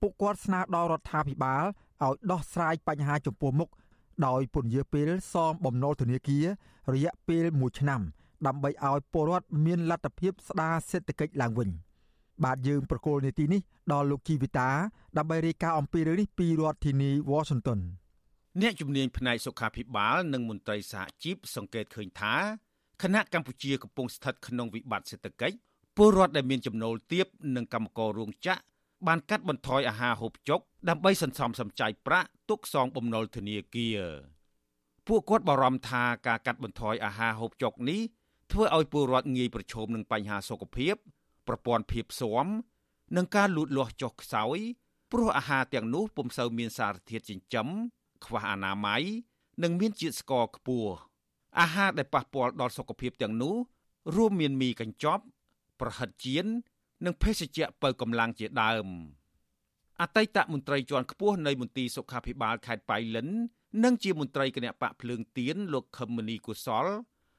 [0.00, 1.64] ពួកគាត់ស្នើដល់រដ្ឋាភិបាល
[2.04, 3.68] ឲ្យដោះស្រាយបញ្ហាចំពោះមុខ
[4.26, 6.46] ដោយពន្យាពេលសងបំណុលធនាគារ
[6.94, 8.00] រយៈពេល1ឆ្នាំ
[8.46, 11.70] ដើម្បីឲ្យពលរដ្ឋមានលទ្ធភាពស្ដារសេដ្ឋកិច្ចឡើងវិញ
[12.44, 13.60] បាទយើងប្រកូលនីតិនេះ
[13.92, 14.70] ដល់លោកជីវិតា
[15.18, 17.80] ដើម្បីរាយការណ៍អំពីរឿងនេះពីរដ្ឋធានី Washington
[18.60, 22.34] អ្នកជំនាញផ្នែកសុខាភិបាល និងមន្ត្រីសហជីពសង្កេតឃើញថា
[23.02, 25.56] គណៈកម្ពុជាកំពុងស្ថិតក្នុងវិបត្តិសេដ្ឋកិច្ច
[25.96, 28.62] ពលរដ្ឋដែលមានចំណូលទាបនិងកម្មកររោងចក្រ
[29.06, 34.00] បានកាត់បន្ថយអាហារហូបចុកដើម្បីសន្សំសំចៃប្រាក់ ទុកសងបំណុលធនាគារ
[35.06, 38.00] ពួកគាត់បារម្ភថាការកាត់បន្ថយអាហារហូបចុកនេះ
[38.52, 40.94] ធ្វើឲ្យពលរដ្ឋងាយប្រឈមនឹងបញ្ហាសុខភាព
[41.48, 42.46] ប្រព័ន្ធភាពស៊ាំ
[43.16, 44.58] និងការលូតលាស់ចុះខ្សោយ
[45.12, 47.68] ព្រោះអាហារទាំងនោះពុំសូវមានសារធាតុចិញ្ចឹម
[48.24, 49.02] ខ្វះអនាម័យ
[49.62, 50.92] និងមានជាតិស្ករខ្ពស់
[51.60, 53.54] អាហារដែលប៉ះពាល់ដល់សុខភាពទាំងនោះ
[54.16, 55.22] រួមមានមីកញ្ចប់
[55.80, 56.46] ប្រហិតចៀន
[57.04, 58.86] និងភេសជ្ជៈបើកម្លាំងជាដើម
[60.02, 63.28] អតីតមន្ត្រីជាន់ខ្ពស់នៃមន្ទីរសុខាភិបាលខេត្តបៃលិន
[63.84, 66.86] និងជាមន្ត្រីគណៈបកភ្លើងទៀនលោកខឹមមនីកុសល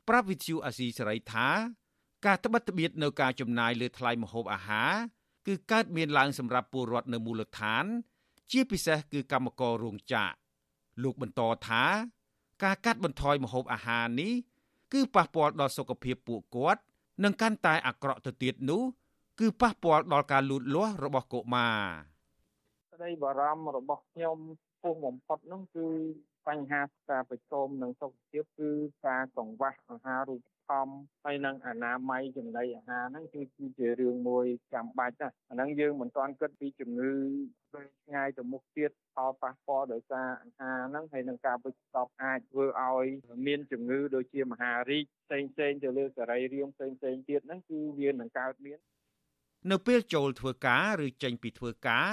[0.07, 1.47] ប្រាប់វិទ្យុអាស៊ីសេរីថា
[2.26, 4.93] ការត្បិតត្បៀតនៅការចំណាយលើថ្លៃម្ហូបអាហារ
[5.47, 7.86] គឺកើតមានឡើងសម្រាប់ពលរដ្ឋនៅមូលដ្ឋាន
[8.51, 10.36] ជាពិសេសគឺកម្មកររោងចក្រ
[11.03, 11.84] លោកបន្តថា
[12.64, 14.34] ការកាត់បន្ថយម្ហូបអាហារនេះ
[14.93, 16.82] គឺប៉ះពាល់ដល់សុខភាពពួកគាត់
[17.24, 18.82] និងកាន់តែអាក្រក់ទៅទៀតនោះ
[19.39, 21.80] គឺប៉ះពាល់ដល់ការលូតលាស់របស់កុមារ
[23.00, 24.38] ក្តីបារម្ភរបស់ខ្ញុំ
[24.84, 25.88] ពោះបំផុតនោះគឺ
[26.47, 28.72] បញ្ហាការប្រឈមនឹងសុខភាពគឺ
[29.08, 37.14] ការកង្វះអាហារូបត្ថម្ភហើយនិងអនាម័យចំណីអាហារហ្នឹងគឺគឺជារឿងមួយចាំបាច់ណាអាហ្នឹងយើងមិនទាន់គិតពីជំងឺ
[37.74, 43.06] វែងឆ្ងាយទៅមុខទៀតផលប៉ះពាល់ដោយសារអាហារហ្នឹងហើយនឹងការវិចស្តប់អាចធ្វើឲ្យ
[43.47, 48.80] មានជំងឺដូចជាមហារីកផ្សេងផ្សេងទៅលើសរីរាង្គផ្សេងផ្សេងទៀតហ្នឹងគឺវានឹងកើតមាន
[49.72, 52.12] នៅពេលចូលធ្វើការឬចេញពីធ្វើការ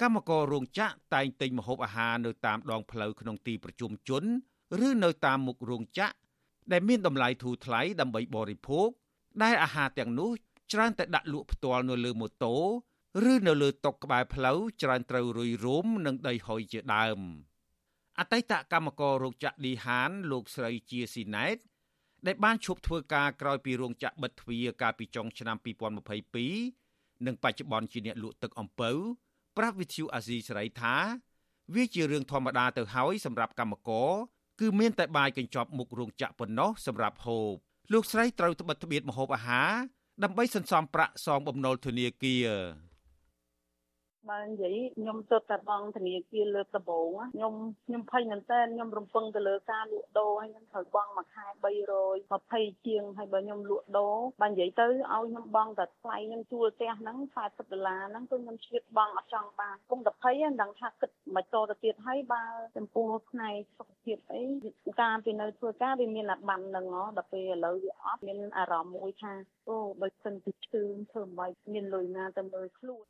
[0.00, 4.24] កម្មកររោងចក្រតែងទិញម្ហូបអាហារនៅតាមដងផ្លូវក្នុងទីប្រជុំជន
[4.86, 6.14] ឬនៅតាមមុខរោងចក្រ
[6.72, 8.88] ដែលមានតម្លៃធូរថ្លៃដើម្បីបរិភោគ
[9.42, 10.30] ដែលអាហារទាំងនោះ
[10.72, 12.56] ច្រើនតែដាក់លក់ផ្ទាល់នៅលើម៉ូតូ
[13.30, 17.20] ឬនៅលើតុក្បែរផ្លូវច្រើនត្រូវរុយរោមនិងដីហុយជាដើម
[18.18, 21.56] អតីតកម្មកររោងចក្រឌីហាន លោកស្រីជាស៊ីណែត
[22.26, 25.56] ដែលបានឈប់ធ្វើការក្រោយពីរោងចក្របិទទ្វារកាលពីចុងឆ្នាំ
[26.40, 28.92] 2022និងបច្ចុប្បន្នជាអ្នកលក់ទឹកអំពៅ
[29.60, 30.94] ប្រាប់វិទ្យុអាស៊ីសេរីថា
[31.74, 34.10] វាជារឿងធម្មតាទៅហើយសម្រាប់កម្មករ
[34.60, 37.54] គឺមានតែបាយកញ្ចប់មុខរោងចក្រប៉ុណ្ណោះសម្រាប់ហូប
[37.92, 39.72] លោកស្រីត្រូវត្បិតត្បៀតម្ហូបអាហារ
[40.22, 42.48] ដើម្បីសន្សំប្រាក់សងបំណុលធនាគារ
[44.28, 47.54] បើនិយាយខ្ញុំទៅតែបងធនាគារលើកដំបូងខ្ញុំ
[47.86, 51.46] ខ្ញុំភ័យមែនតើខ្ញុំរំពឹងទៅលើការលក់ដូរហើយខ្ញុំត្រូវបង់មួយខែ
[52.00, 62.44] 320ជាងហើយបើខ្ញុំលក់ដូរបើនិយាយទៅឲ្យខ្ញុំបង់តែថ្លៃខ្ញុំជួលផ្ទះហ្នឹង40ដុល្លារហ្នឹងគឺខ្ញុំឆ្លៀតបង់អត់ចង់បានគុំតែភ័យមិនដឹងថាគិតមិនតទៅទៀតហើយបើ
[62.76, 64.42] ចំពោះផ្នែកសុខភាពអី
[65.00, 69.32] ការពីនៅធ្វើការវាមានអាប័ណ្ណហ្នឹងហ៎ដល់ពេលឥឡូវវាអត់មានអារម្មណ៍មួយថា
[69.68, 73.06] អូបើសិនជាឈឺធ្វើមិនមានលុយណាទៅមើលខ្លួន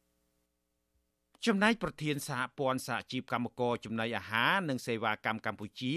[1.47, 5.95] ចំណែកប្រធានសហព័ន្ធសហជីពកម្មករចំណីអាហារនិងសេវាកម្មកម្ពុជា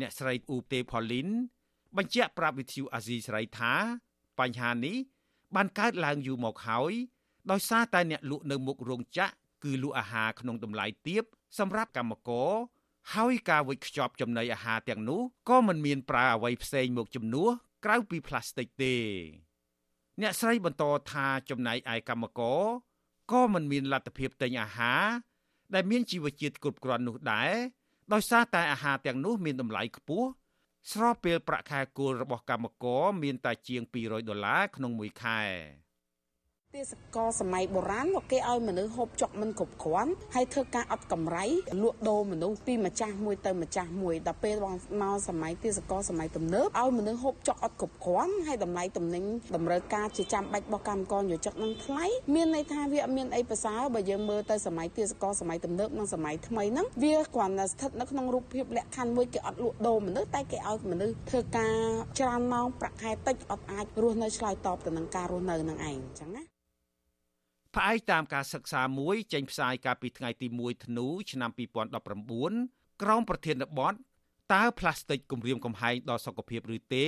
[0.00, 1.28] អ្នកស្រីអ៊ូទេផូលីន
[1.96, 3.74] បញ្ជាក់ប្រាប់វិទ្យុអាស៊ីសេរីថា
[4.40, 4.96] បញ្ហានេះ
[5.54, 6.92] បានកើតឡើងយូរមកហើយ
[7.50, 11.24] ដោយសារតែអ្នកលក់នៅមុខរោងចក្រគឺលក់អាហារក្នុងតម្លៃទាប
[11.58, 12.52] សម្រាប់កម្មករ
[13.14, 17.48] ហើយការវិចខ្ចប់ចំណីអាហារទាំងនោះក៏មិនមានប្រើអ្វីផ្សេងមកជំនួស
[17.84, 18.94] ក្រៅពីផ្លាស្ទិកទេ
[20.20, 22.62] អ្នកស្រីបន្តថាចំណែកឯកម្មករ
[23.30, 25.04] ក៏មិនមានលទ្ធភាពទិញអាហារ
[25.74, 27.52] ដែលមានជីវជាតិគ្រប់គ្រាន់នោះដែរ
[28.12, 30.28] ដោយសារតែអាហារទាំងនោះមានតម្លៃខ្ពស់
[30.92, 35.40] ស្របពេលប្រាក់ខែគោលរបស់កម្មករមានតែជាង200ដុល្លារក្នុងមួយខែ
[36.76, 41.44] ទេសកលសម័យបុរាណមកគេឲ្យមនុស្សហូបចុកមិនគ្រប់គ្រាន់ហើយធ្វើការអត់កម្រៃ
[41.82, 44.56] លក់ដូរមនុស្សពីម្ចាស់មួយទៅម្ចាស់មួយដល់ពេល
[45.02, 49.24] មកសម័យទេសកលសម័យទំនើបឲ្យមនុស្សហូបចុកអត់គ្រប់គ្រាន់ហើយតម្លៃទំនិញ
[49.56, 52.04] តម្រូវការជាចាំបាច់របស់កម្មករយោជិកនឹងថ្លៃ
[52.34, 61.76] មានន័យថាវាអត់មានអីប្រសើរបើយើងមើលទៅសម័យទេសកលសម័យទំនើបនិងសម័យថ្មីហ្នឹងវាគ្រាន់តែស្ថិតនៅក្នុងរូបភាពលក្ខខណ្ឌមួយគេអត់លក់ដូរមនុស្សតែគេឲ្យមនុស្សធ្វើការ
[62.18, 66.44] ច្រើនម៉ោងប្រាក់ខែតិចអត់អាចរស់នៅឆ្លើយតបទៅនឹងការរស់នៅនឹងឯងអញ្ចឹងណា
[67.74, 71.50] ផ្អែកតាមការសិក្សាមួយចេញផ្សាយកាលពីថ្ងៃទី1ធ្នូឆ្នាំ
[72.16, 73.94] 2019ក្រោមប្រធានបទ
[74.54, 77.06] តើផ្លាស្ទិកគំរាមកំហែងដល់សុខភាពឬទេ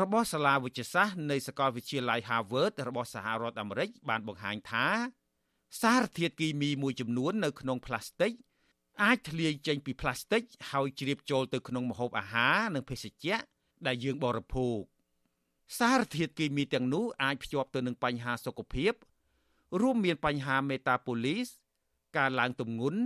[0.00, 4.86] របស់សាលាវិទ្យាសាស្ត្រនៃសាកលវិទ្យាល័យ Harvard របស់សហរដ្ឋអាមេរិកបានបង្ហាញថា
[5.82, 8.32] សារធាតុគីមីមួយចំនួននៅក្នុងផ្លាស្ទិក
[9.02, 13.36] អាចធ្លាយចេញពីផ្លាស្ទិកហើយជ្រាបចូលទៅក្នុងម្ហូបអាហារនិងភេសជ្ជៈ
[13.86, 14.80] ដែលយើងបរិភោគ
[15.78, 18.92] សារធាតុគីមីទាំងនោះអាចភ្ជាប់ទៅនឹងបញ្ហាសុខភាព
[19.80, 21.48] រួមមានបញ្ហាមេតាបូលីស
[22.16, 23.00] ការឡើងទម្ងន់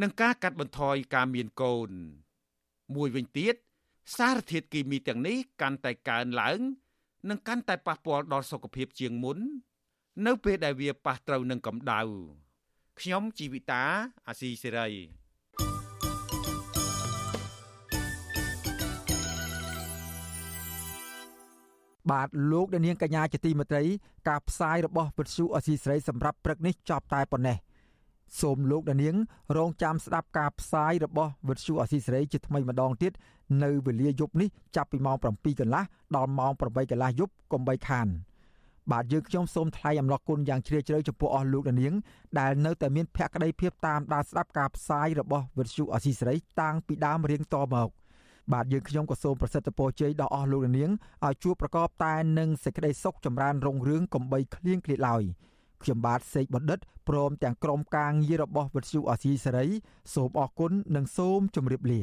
[0.00, 1.90] និងការកាត់បន្ថយការមានកូន
[2.94, 3.54] មួយវិញទៀត
[4.16, 6.60] សារធាតុគីមីទាំងនេះកាន់តែកើនឡើង
[7.28, 9.38] និងកាន់តែប៉ះពាល់ដល់សុខភាពជាងមុន
[10.26, 12.00] នៅពេលដែលវាប៉ះត្រូវនឹងកម្ដៅ
[13.00, 13.82] ខ្ញុំជីវិតា
[14.28, 14.88] អាស៊ីសេរី
[22.10, 23.82] បាទលោកអ្នកនាងកញ្ញាជាទីមេត្រី
[24.28, 27.56] ការផ្សាយរបស់វិទ្យុអសីស្រីសម្រាប់ព្រឹកនេះចប់តែប៉ុណ្ណេះ
[28.40, 29.16] សូមលោកអ្នកនាង
[29.56, 33.12] រងចាំស្ដាប់ការផ្សាយរបស់វិទ្យុអសីស្រីជាថ្មីម្ដងទៀត
[33.62, 35.82] នៅវេលាយប់នេះចាប់ពីម៉ោង7កន្លះ
[36.16, 38.08] ដល់ម៉ោង8កន្លះយប់កុំបីខាន
[38.90, 41.94] បាទយើងខ្ញុំសូមថ្លែងអំណរគុណយ៉ាងជ្រាលជ្រៅចំពោះអស់លោកអ្នកនាង
[42.38, 47.88] ដែលនៅតែមានភក្ដីភាពតាមដានស្ដាប់ការផ្សាយរបស់វិទ្យុអសីស្រីតាំងពីដើមរៀងតមក
[48.52, 50.90] បាទយើងខ្ញុំក៏សូមប្រសិទ្ធពរជ័យដល់អស់លោកនាង
[51.26, 55.22] ឲ្យជួបប្រកបតែនឹងសេចក្តីសុខចម្រើនរុងរឿងកំបីគ្លៀងគ្លាតឡើយ
[55.82, 56.78] ខ្ញុំបាទសេកបណ្ឌិត
[57.08, 59.66] ព្រមទាំងក្រុមការងាររបស់វិទ្យុអាស៊ីសេរី
[60.14, 62.02] សូមអរគុណនិងសូមជម្រាបលា